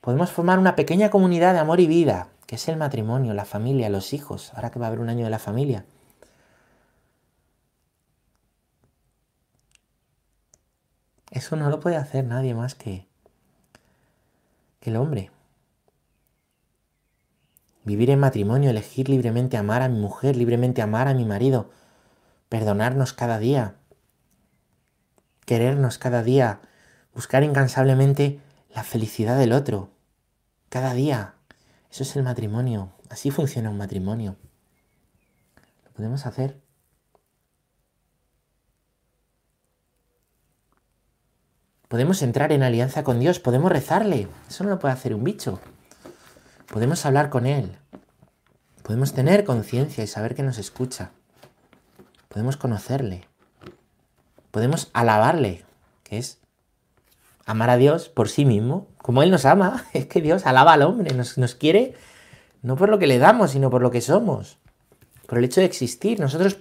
Podemos 0.01 0.31
formar 0.31 0.59
una 0.59 0.77
pequeña 0.77 1.11
comunidad 1.11 1.53
de 1.53 1.59
amor 1.59 1.81
y 1.81 1.87
vida, 1.87 2.29
que 2.47 2.55
es 2.55 2.69
el 2.69 2.77
matrimonio, 2.77 3.35
la 3.35 3.45
familia, 3.45 3.89
los 3.89 4.13
hijos, 4.13 4.53
ahora 4.55 4.71
que 4.71 4.79
va 4.79 4.87
a 4.87 4.89
haber 4.89 5.01
un 5.01 5.09
año 5.09 5.25
de 5.25 5.31
la 5.31 5.41
familia. 5.41 5.85
Eso 11.33 11.57
no 11.57 11.69
lo 11.69 11.81
puede 11.81 11.97
hacer 11.97 12.25
nadie 12.25 12.55
más 12.55 12.75
que, 12.77 13.07
que 14.81 14.91
el 14.91 14.97
hombre. 14.97 15.31
Vivir 17.85 18.11
en 18.11 18.21
matrimonio, 18.21 18.71
elegir 18.71 19.09
libremente 19.09 19.57
amar 19.57 19.83
a 19.83 19.89
mi 19.89 19.99
mujer, 19.99 20.37
libremente 20.37 20.83
amar 20.83 21.09
a 21.09 21.15
mi 21.15 21.25
marido, 21.25 21.71
perdonarnos 22.49 23.13
cada 23.13 23.39
día, 23.39 23.77
querernos 25.45 25.99
cada 25.99 26.23
día, 26.23 26.61
buscar 27.15 27.43
incansablemente 27.43 28.41
la 28.75 28.85
felicidad 28.85 29.39
del 29.39 29.53
otro, 29.53 29.91
cada 30.69 30.95
día. 30.95 31.35
Eso 31.91 32.03
es 32.03 32.15
el 32.17 32.23
matrimonio, 32.23 32.93
así 33.09 33.31
funciona 33.31 33.71
un 33.71 33.79
matrimonio. 33.79 34.37
Lo 35.85 35.93
podemos 35.93 36.27
hacer. 36.27 36.61
Podemos 41.89 42.21
entrar 42.23 42.51
en 42.51 42.65
alianza 42.65 43.05
con 43.05 43.21
Dios, 43.21 43.39
podemos 43.39 43.71
rezarle. 43.71 44.29
Eso 44.49 44.65
no 44.65 44.71
lo 44.71 44.79
puede 44.79 44.95
hacer 44.95 45.15
un 45.15 45.23
bicho. 45.23 45.61
Podemos 46.67 47.07
hablar 47.07 47.31
con 47.31 47.47
Él. 47.47 47.79
Podemos 48.83 49.15
tener 49.15 49.45
conciencia 49.45 50.03
y 50.03 50.09
saber 50.09 50.35
que 50.35 50.43
nos 50.43 50.59
escucha 50.59 51.13
podemos 52.37 52.59
conocerle, 52.59 53.27
podemos 54.51 54.91
alabarle, 54.93 55.65
que 56.03 56.19
es 56.19 56.37
amar 57.47 57.71
a 57.71 57.79
Dios 57.79 58.11
por 58.11 58.29
sí 58.29 58.45
mismo, 58.45 58.89
como 58.99 59.23
Él 59.23 59.31
nos 59.31 59.47
ama, 59.47 59.87
es 59.95 60.05
que 60.05 60.21
Dios 60.21 60.45
alaba 60.45 60.75
al 60.75 60.83
hombre, 60.83 61.15
nos, 61.15 61.39
nos 61.39 61.55
quiere 61.55 61.95
no 62.61 62.77
por 62.77 62.91
lo 62.91 62.99
que 62.99 63.07
le 63.07 63.17
damos, 63.17 63.53
sino 63.53 63.71
por 63.71 63.81
lo 63.81 63.91
que 63.91 64.03
somos, 64.03 64.59
por 65.27 65.39
el 65.39 65.47
hecho 65.47 65.63
de 65.63 65.67
existir. 65.67 66.21
Nosotros, 66.21 66.59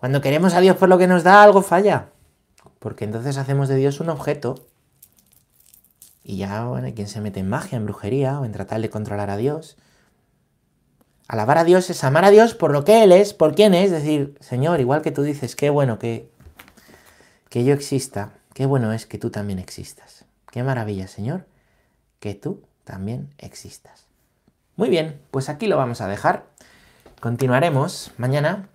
cuando 0.00 0.20
queremos 0.20 0.52
a 0.54 0.60
Dios 0.60 0.76
por 0.76 0.88
lo 0.88 0.98
que 0.98 1.06
nos 1.06 1.22
da, 1.22 1.44
algo 1.44 1.62
falla, 1.62 2.08
porque 2.80 3.04
entonces 3.04 3.38
hacemos 3.38 3.68
de 3.68 3.76
Dios 3.76 4.00
un 4.00 4.08
objeto. 4.08 4.66
Y 6.24 6.38
ya, 6.38 6.64
bueno, 6.64 6.92
quien 6.96 7.06
se 7.06 7.20
mete 7.20 7.38
en 7.38 7.48
magia, 7.48 7.76
en 7.76 7.84
brujería 7.84 8.40
o 8.40 8.44
en 8.44 8.50
tratar 8.50 8.80
de 8.80 8.90
controlar 8.90 9.30
a 9.30 9.36
Dios, 9.36 9.76
Alabar 11.28 11.58
a 11.58 11.64
Dios 11.64 11.90
es 11.90 12.04
amar 12.04 12.24
a 12.24 12.30
Dios 12.30 12.54
por 12.54 12.70
lo 12.70 12.84
que 12.84 13.02
Él 13.02 13.10
es, 13.10 13.34
por 13.34 13.56
quién 13.56 13.74
es, 13.74 13.90
decir, 13.90 14.36
Señor, 14.40 14.78
igual 14.78 15.02
que 15.02 15.10
tú 15.10 15.22
dices, 15.22 15.56
qué 15.56 15.70
bueno 15.70 15.98
que, 15.98 16.30
que 17.48 17.64
yo 17.64 17.74
exista, 17.74 18.32
qué 18.54 18.64
bueno 18.64 18.92
es 18.92 19.06
que 19.06 19.18
tú 19.18 19.30
también 19.30 19.58
existas. 19.58 20.24
Qué 20.52 20.62
maravilla, 20.62 21.08
Señor, 21.08 21.44
que 22.20 22.34
tú 22.34 22.62
también 22.84 23.34
existas. 23.38 24.06
Muy 24.76 24.88
bien, 24.88 25.20
pues 25.32 25.48
aquí 25.48 25.66
lo 25.66 25.76
vamos 25.76 26.00
a 26.00 26.06
dejar. 26.06 26.44
Continuaremos 27.18 28.12
mañana, 28.18 28.68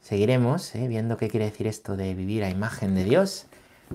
seguiremos 0.00 0.74
eh, 0.74 0.88
viendo 0.88 1.18
qué 1.18 1.28
quiere 1.28 1.44
decir 1.50 1.66
esto 1.66 1.98
de 1.98 2.14
vivir 2.14 2.44
a 2.44 2.50
imagen 2.50 2.94
de 2.94 3.04
Dios, 3.04 3.44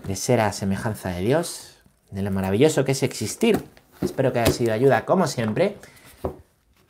de 0.07 0.15
ser 0.15 0.41
a 0.41 0.53
semejanza 0.53 1.09
de 1.09 1.21
Dios, 1.21 1.79
de 2.11 2.21
lo 2.21 2.29
maravilloso 2.29 2.85
que 2.85 2.91
es 2.91 3.01
existir. 3.01 3.65
Espero 4.01 4.31
que 4.31 4.41
haya 4.41 4.51
sido 4.51 4.73
ayuda 4.73 5.05
como 5.05 5.25
siempre 5.25 5.77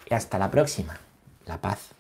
y 0.10 0.14
hasta 0.14 0.38
la 0.38 0.52
próxima 0.52 1.00
la 1.46 1.58
paz. 1.58 1.95